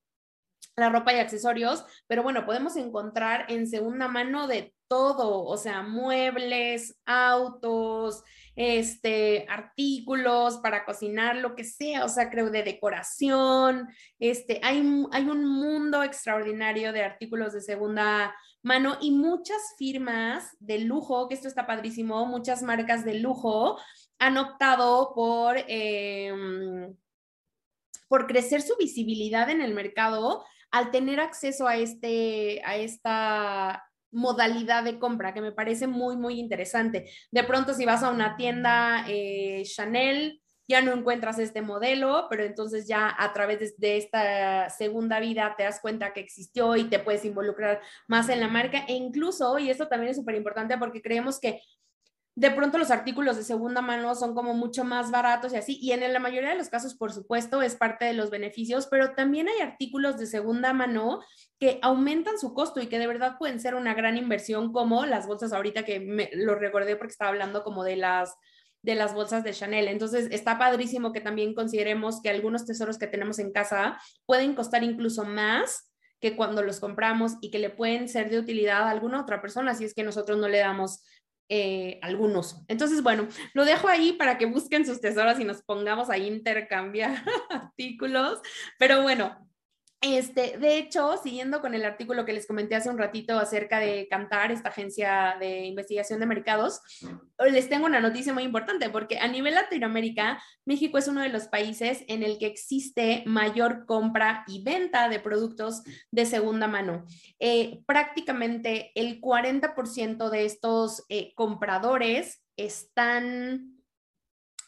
la 0.75 0.89
ropa 0.89 1.13
y 1.13 1.19
accesorios, 1.19 1.85
pero 2.07 2.23
bueno, 2.23 2.45
podemos 2.45 2.75
encontrar 2.75 3.45
en 3.49 3.67
segunda 3.67 4.07
mano 4.07 4.47
de 4.47 4.73
todo, 4.87 5.43
o 5.45 5.57
sea, 5.57 5.83
muebles, 5.83 6.99
autos, 7.05 8.23
este, 8.55 9.45
artículos 9.49 10.57
para 10.57 10.83
cocinar, 10.83 11.37
lo 11.37 11.55
que 11.55 11.63
sea, 11.63 12.03
o 12.03 12.09
sea, 12.09 12.29
creo 12.29 12.49
de 12.49 12.63
decoración, 12.63 13.87
este, 14.19 14.59
hay, 14.63 15.05
hay 15.13 15.23
un 15.29 15.45
mundo 15.45 16.03
extraordinario 16.03 16.91
de 16.91 17.03
artículos 17.03 17.53
de 17.53 17.61
segunda 17.61 18.35
mano 18.63 18.97
y 19.01 19.11
muchas 19.11 19.75
firmas 19.77 20.55
de 20.59 20.79
lujo, 20.79 21.27
que 21.27 21.35
esto 21.35 21.47
está 21.47 21.65
padrísimo, 21.65 22.25
muchas 22.25 22.61
marcas 22.61 23.05
de 23.05 23.15
lujo 23.15 23.79
han 24.19 24.37
optado 24.37 25.13
por, 25.15 25.55
em, 25.67 26.95
por 28.11 28.27
crecer 28.27 28.61
su 28.61 28.75
visibilidad 28.75 29.49
en 29.49 29.61
el 29.61 29.73
mercado 29.73 30.43
al 30.69 30.91
tener 30.91 31.21
acceso 31.21 31.65
a, 31.65 31.77
este, 31.77 32.61
a 32.65 32.75
esta 32.75 33.85
modalidad 34.11 34.83
de 34.83 34.99
compra 34.99 35.33
que 35.33 35.39
me 35.39 35.53
parece 35.53 35.87
muy, 35.87 36.17
muy 36.17 36.37
interesante. 36.37 37.09
De 37.31 37.43
pronto, 37.45 37.73
si 37.73 37.85
vas 37.85 38.03
a 38.03 38.09
una 38.09 38.35
tienda 38.35 39.05
eh, 39.07 39.63
Chanel, 39.63 40.41
ya 40.67 40.81
no 40.81 40.91
encuentras 40.91 41.39
este 41.39 41.61
modelo, 41.61 42.27
pero 42.29 42.43
entonces 42.43 42.85
ya 42.85 43.15
a 43.17 43.31
través 43.31 43.77
de, 43.77 43.95
esta 43.95 44.69
segunda 44.69 45.21
vida 45.21 45.55
te 45.57 45.63
das 45.63 45.79
cuenta 45.79 46.11
que 46.11 46.19
existió 46.19 46.75
y 46.75 46.89
te 46.89 46.99
puedes 46.99 47.23
involucrar 47.23 47.79
más 48.09 48.27
en 48.27 48.41
la 48.41 48.49
marca 48.49 48.83
e 48.89 48.93
incluso, 48.93 49.57
y 49.57 49.69
esto 49.69 49.87
también 49.87 50.11
es 50.11 50.17
súper 50.17 50.35
importante 50.35 50.77
porque 50.77 51.01
creemos 51.01 51.39
que 51.39 51.61
de 52.35 52.51
pronto 52.51 52.77
los 52.77 52.91
artículos 52.91 53.35
de 53.35 53.43
segunda 53.43 53.81
mano 53.81 54.15
son 54.15 54.33
como 54.33 54.53
mucho 54.53 54.83
más 54.85 55.11
baratos 55.11 55.53
y 55.53 55.57
así, 55.57 55.77
y 55.81 55.91
en 55.91 56.13
la 56.13 56.19
mayoría 56.19 56.49
de 56.49 56.57
los 56.57 56.69
casos, 56.69 56.95
por 56.95 57.11
supuesto, 57.11 57.61
es 57.61 57.75
parte 57.75 58.05
de 58.05 58.13
los 58.13 58.29
beneficios, 58.29 58.87
pero 58.89 59.13
también 59.13 59.49
hay 59.49 59.59
artículos 59.61 60.17
de 60.17 60.25
segunda 60.25 60.71
mano 60.73 61.19
que 61.59 61.79
aumentan 61.81 62.39
su 62.39 62.53
costo 62.53 62.79
y 62.79 62.87
que 62.87 62.99
de 62.99 63.07
verdad 63.07 63.35
pueden 63.37 63.59
ser 63.59 63.75
una 63.75 63.93
gran 63.93 64.17
inversión, 64.17 64.71
como 64.71 65.05
las 65.05 65.27
bolsas 65.27 65.51
ahorita 65.51 65.83
que 65.83 66.29
lo 66.33 66.55
recordé 66.55 66.95
porque 66.95 67.11
estaba 67.11 67.29
hablando 67.31 67.63
como 67.63 67.83
de 67.83 67.97
las 67.97 68.35
de 68.83 68.95
las 68.95 69.13
bolsas 69.13 69.43
de 69.43 69.53
Chanel. 69.53 69.87
Entonces, 69.87 70.27
está 70.31 70.57
padrísimo 70.57 71.13
que 71.13 71.21
también 71.21 71.53
consideremos 71.53 72.21
que 72.21 72.29
algunos 72.29 72.65
tesoros 72.65 72.97
que 72.97 73.05
tenemos 73.07 73.37
en 73.39 73.51
casa 73.51 74.01
pueden 74.25 74.55
costar 74.55 74.83
incluso 74.83 75.23
más 75.23 75.91
que 76.19 76.35
cuando 76.35 76.61
los 76.61 76.79
compramos 76.79 77.33
y 77.41 77.49
que 77.49 77.59
le 77.59 77.69
pueden 77.69 78.07
ser 78.07 78.29
de 78.29 78.39
utilidad 78.39 78.83
a 78.83 78.91
alguna 78.91 79.21
otra 79.21 79.41
persona 79.41 79.73
si 79.73 79.85
es 79.85 79.93
que 79.93 80.03
nosotros 80.03 80.37
no 80.37 80.47
le 80.47 80.59
damos 80.59 81.03
eh, 81.53 81.99
algunos. 82.01 82.63
Entonces, 82.69 83.03
bueno, 83.03 83.27
lo 83.53 83.65
dejo 83.65 83.89
ahí 83.89 84.13
para 84.13 84.37
que 84.37 84.45
busquen 84.45 84.85
sus 84.85 85.01
tesoros 85.01 85.37
y 85.37 85.43
nos 85.43 85.61
pongamos 85.63 86.09
a 86.09 86.17
intercambiar 86.17 87.25
artículos. 87.49 88.39
Pero 88.79 89.01
bueno, 89.01 89.50
este, 90.01 90.57
de 90.57 90.79
hecho, 90.79 91.15
siguiendo 91.21 91.61
con 91.61 91.75
el 91.75 91.85
artículo 91.85 92.25
que 92.25 92.33
les 92.33 92.47
comenté 92.47 92.73
hace 92.73 92.89
un 92.89 92.97
ratito 92.97 93.37
acerca 93.37 93.79
de 93.79 94.07
Cantar, 94.09 94.51
esta 94.51 94.69
agencia 94.69 95.37
de 95.39 95.65
investigación 95.65 96.19
de 96.19 96.25
mercados, 96.25 96.81
les 97.51 97.69
tengo 97.69 97.85
una 97.85 97.99
noticia 97.99 98.33
muy 98.33 98.41
importante 98.41 98.89
porque 98.89 99.19
a 99.19 99.27
nivel 99.27 99.53
Latinoamérica, 99.53 100.41
México 100.65 100.97
es 100.97 101.07
uno 101.07 101.21
de 101.21 101.29
los 101.29 101.47
países 101.49 102.03
en 102.07 102.23
el 102.23 102.39
que 102.39 102.47
existe 102.47 103.21
mayor 103.27 103.85
compra 103.85 104.43
y 104.47 104.63
venta 104.63 105.07
de 105.07 105.19
productos 105.19 105.83
de 106.09 106.25
segunda 106.25 106.67
mano. 106.67 107.05
Eh, 107.39 107.83
prácticamente 107.85 108.91
el 108.95 109.21
40% 109.21 110.31
de 110.31 110.45
estos 110.45 111.05
eh, 111.09 111.31
compradores 111.35 112.43
están 112.57 113.83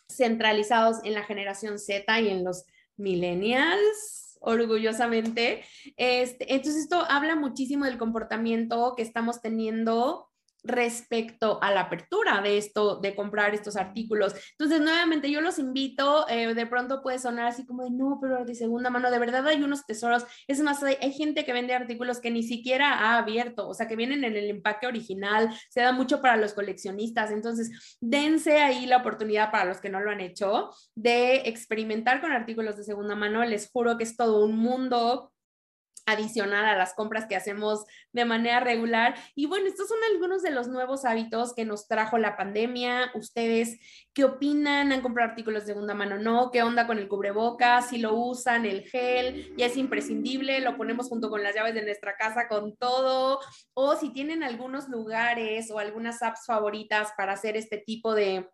centralizados 0.08 0.98
en 1.04 1.16
la 1.16 1.24
generación 1.24 1.80
Z 1.80 2.22
y 2.22 2.30
en 2.30 2.44
los 2.44 2.66
millennials 2.98 4.33
orgullosamente. 4.44 5.64
Este, 5.98 6.54
entonces, 6.54 6.84
esto 6.84 7.04
habla 7.10 7.36
muchísimo 7.36 7.86
del 7.86 7.98
comportamiento 7.98 8.94
que 8.96 9.04
estamos 9.04 9.42
teniendo 9.42 10.28
respecto 10.64 11.60
a 11.62 11.72
la 11.72 11.82
apertura 11.82 12.42
de 12.42 12.58
esto, 12.58 13.00
de 13.00 13.16
comprar 13.16 13.54
estos 13.54 13.76
artículos. 13.76 14.34
Entonces, 14.52 14.82
nuevamente, 14.82 15.30
yo 15.30 15.42
los 15.42 15.60
invito, 15.60 16.28
eh, 16.30 16.54
de 16.54 16.66
pronto 16.66 17.02
puede 17.02 17.20
sonar 17.20 17.48
así 17.48 17.66
como 17.66 17.84
de, 17.84 17.92
no, 17.92 18.18
pero 18.22 18.46
de 18.46 18.56
segunda 18.56 18.90
mano, 18.90 19.12
de 19.12 19.20
verdad 19.20 19.46
hay 19.48 19.62
unos 19.62 19.86
tesoros. 19.86 20.26
Es 20.48 20.62
más, 20.62 20.82
hay, 20.84 20.96
hay, 21.02 21.12
gente 21.12 21.44
que 21.44 21.54
vende 21.54 21.74
artículos 21.74 22.20
que 22.20 22.32
ni 22.32 22.44
siquiera 22.44 22.94
ha 22.94 23.18
abierto, 23.18 23.68
o 23.68 23.74
sea, 23.74 23.88
que 23.88 23.96
vienen 23.96 24.24
en 24.24 24.36
el 24.36 24.50
empaque 24.50 24.88
original, 24.88 25.54
se 25.70 25.82
da 25.82 25.92
mucho 25.92 26.22
para 26.22 26.38
los 26.38 26.54
coleccionistas. 26.54 27.32
Entonces, 27.32 27.98
dense 28.00 28.62
ahí 28.62 28.86
la 28.86 28.98
oportunidad 28.98 29.52
para 29.52 29.66
los 29.66 29.82
que 29.82 29.90
no 29.90 30.00
lo 30.00 30.12
han 30.12 30.22
hecho 30.22 30.70
de 30.96 31.48
experimentar 31.48 32.22
con 32.22 32.32
artículos 32.32 32.78
de 32.78 32.84
segunda 32.84 33.16
mano. 33.16 33.44
Les 33.44 33.70
juro 33.70 33.98
que 33.98 34.06
es 34.06 34.16
todo 34.16 34.46
un 34.46 34.58
mundo 34.58 35.33
adicional 36.06 36.66
a 36.66 36.78
las 36.78 36.94
compras 36.94 37.26
que 37.28 37.36
hacemos 37.36 37.86
de 38.12 38.26
manera 38.26 38.60
regular. 38.60 39.16
Y 39.36 39.46
bueno, 39.46 39.68
estos 39.68 39.88
son 39.88 40.00
algunos 40.12 40.42
de 40.42 40.52
los 40.52 40.68
nuevos 40.68 41.06
hábitos 41.06 41.54
que 41.54 41.66
nos 41.66 41.88
trajo 41.88 42.18
la 42.18 42.36
pandemia. 42.36 43.12
¿Ustedes 43.16 43.80
qué 44.14 44.26
opinan? 44.26 44.92
¿Han 44.92 45.02
comprado 45.02 45.30
artículos 45.30 45.64
de 45.64 45.74
segunda 45.74 45.94
mano? 45.94 46.18
¿No? 46.18 46.52
¿Qué 46.52 46.62
onda 46.62 46.88
con 46.88 46.98
el 46.98 47.08
cubrebocas? 47.08 47.90
Si 47.90 47.98
lo 47.98 48.16
usan, 48.16 48.66
el 48.66 48.84
gel, 48.84 49.56
ya 49.58 49.68
es 49.68 49.78
imprescindible, 49.78 50.60
lo 50.60 50.76
ponemos 50.78 51.08
junto 51.08 51.30
con 51.30 51.42
las 51.42 51.56
llaves 51.56 51.74
de 51.74 51.84
nuestra 51.84 52.16
casa 52.18 52.48
con 52.48 52.76
todo. 52.76 53.40
O 53.74 53.96
si 53.96 54.12
tienen 54.12 54.44
algunos 54.44 54.90
lugares 54.90 55.72
o 55.72 55.80
algunas 55.80 56.22
apps 56.22 56.46
favoritas 56.46 57.14
para 57.16 57.34
hacer 57.34 57.56
este 57.56 57.78
tipo 57.78 58.14
de 58.14 58.50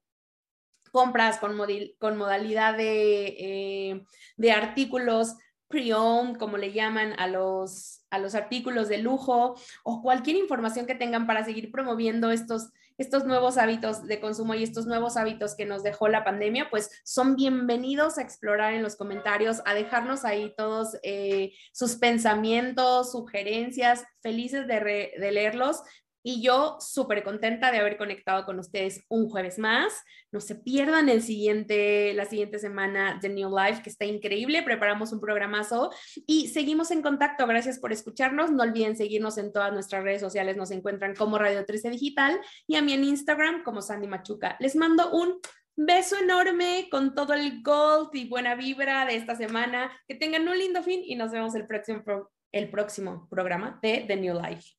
compras 0.92 1.38
con, 1.38 1.58
con 2.00 2.18
modalidad 2.18 2.76
de, 2.76 3.28
eh, 3.40 4.04
de 4.38 4.52
artículos 4.52 5.36
pre-owned, 5.70 6.38
como 6.38 6.58
le 6.58 6.74
llaman 6.74 7.14
a 7.18 7.28
los, 7.28 8.02
a 8.10 8.20
los 8.20 8.36
artículos 8.36 8.90
de 8.90 8.98
lujo, 8.98 9.56
o 9.84 10.02
cualquier 10.02 10.36
información 10.36 10.86
que 10.86 10.96
tengan 10.96 11.28
para 11.28 11.46
seguir 11.46 11.72
promoviendo 11.72 12.32
estos, 12.32 12.72
estos 12.98 13.26
nuevos 13.26 13.58
hábitos 13.58 14.06
de 14.06 14.20
consumo 14.20 14.56
y 14.56 14.64
estos 14.64 14.86
nuevos 14.86 15.16
hábitos 15.16 15.56
que 15.56 15.66
nos 15.66 15.84
dejó 15.84 16.10
la 16.10 16.26
pandemia, 16.26 16.70
pues 16.70 16.90
son 17.06 17.36
bienvenidos 17.36 18.18
a 18.18 18.24
explorar 18.24 18.74
en 18.74 18.84
los 18.84 18.98
comentarios, 18.98 19.62
a 19.66 19.74
dejarnos 19.74 20.26
ahí 20.26 20.54
todos 20.58 20.98
eh, 21.04 21.54
sus 21.72 21.96
pensamientos, 21.96 23.12
sugerencias, 23.12 24.04
felices 24.22 24.68
de, 24.68 25.14
de 25.18 25.32
leerlos. 25.32 25.82
Y 26.30 26.44
yo 26.44 26.78
súper 26.80 27.24
contenta 27.24 27.72
de 27.72 27.80
haber 27.80 27.98
conectado 27.98 28.46
con 28.46 28.60
ustedes 28.60 29.04
un 29.10 29.28
jueves 29.28 29.58
más. 29.58 30.04
No 30.32 30.40
se 30.40 30.54
pierdan 30.54 31.10
el 31.10 31.24
siguiente, 31.24 32.14
la 32.14 32.26
siguiente 32.26 32.60
semana 32.60 33.18
de 33.20 33.30
New 33.30 33.50
Life, 33.50 33.82
que 33.82 33.90
está 33.90 34.06
increíble. 34.06 34.62
Preparamos 34.62 35.12
un 35.12 35.22
programazo 35.22 35.90
y 36.28 36.50
seguimos 36.50 36.92
en 36.92 37.02
contacto. 37.02 37.48
Gracias 37.48 37.80
por 37.80 37.92
escucharnos. 37.92 38.52
No 38.52 38.62
olviden 38.62 38.96
seguirnos 38.96 39.40
en 39.40 39.52
todas 39.52 39.74
nuestras 39.74 40.04
redes 40.04 40.22
sociales. 40.22 40.56
Nos 40.56 40.70
encuentran 40.70 41.16
como 41.16 41.40
Radio 41.40 41.66
13 41.66 41.90
Digital 41.90 42.40
y 42.68 42.76
a 42.76 42.84
mí 42.84 42.94
en 42.94 43.06
Instagram 43.06 43.64
como 43.64 43.82
Sandy 43.82 44.06
Machuca. 44.06 44.56
Les 44.60 44.76
mando 44.76 45.10
un 45.10 45.40
beso 45.76 46.16
enorme 46.16 46.90
con 46.92 47.16
todo 47.16 47.34
el 47.34 47.64
gold 47.64 48.12
y 48.14 48.30
buena 48.30 48.54
vibra 48.54 49.08
de 49.08 49.16
esta 49.16 49.36
semana. 49.36 49.92
Que 50.08 50.14
tengan 50.14 50.48
un 50.48 50.60
lindo 50.60 50.84
fin 50.84 51.02
y 51.04 51.16
nos 51.16 51.32
vemos 51.32 51.56
el 51.56 51.66
próximo, 51.66 52.04
el 52.52 52.70
próximo 52.70 53.28
programa 53.32 53.80
de 53.82 54.06
The 54.08 54.16
New 54.16 54.40
Life. 54.40 54.79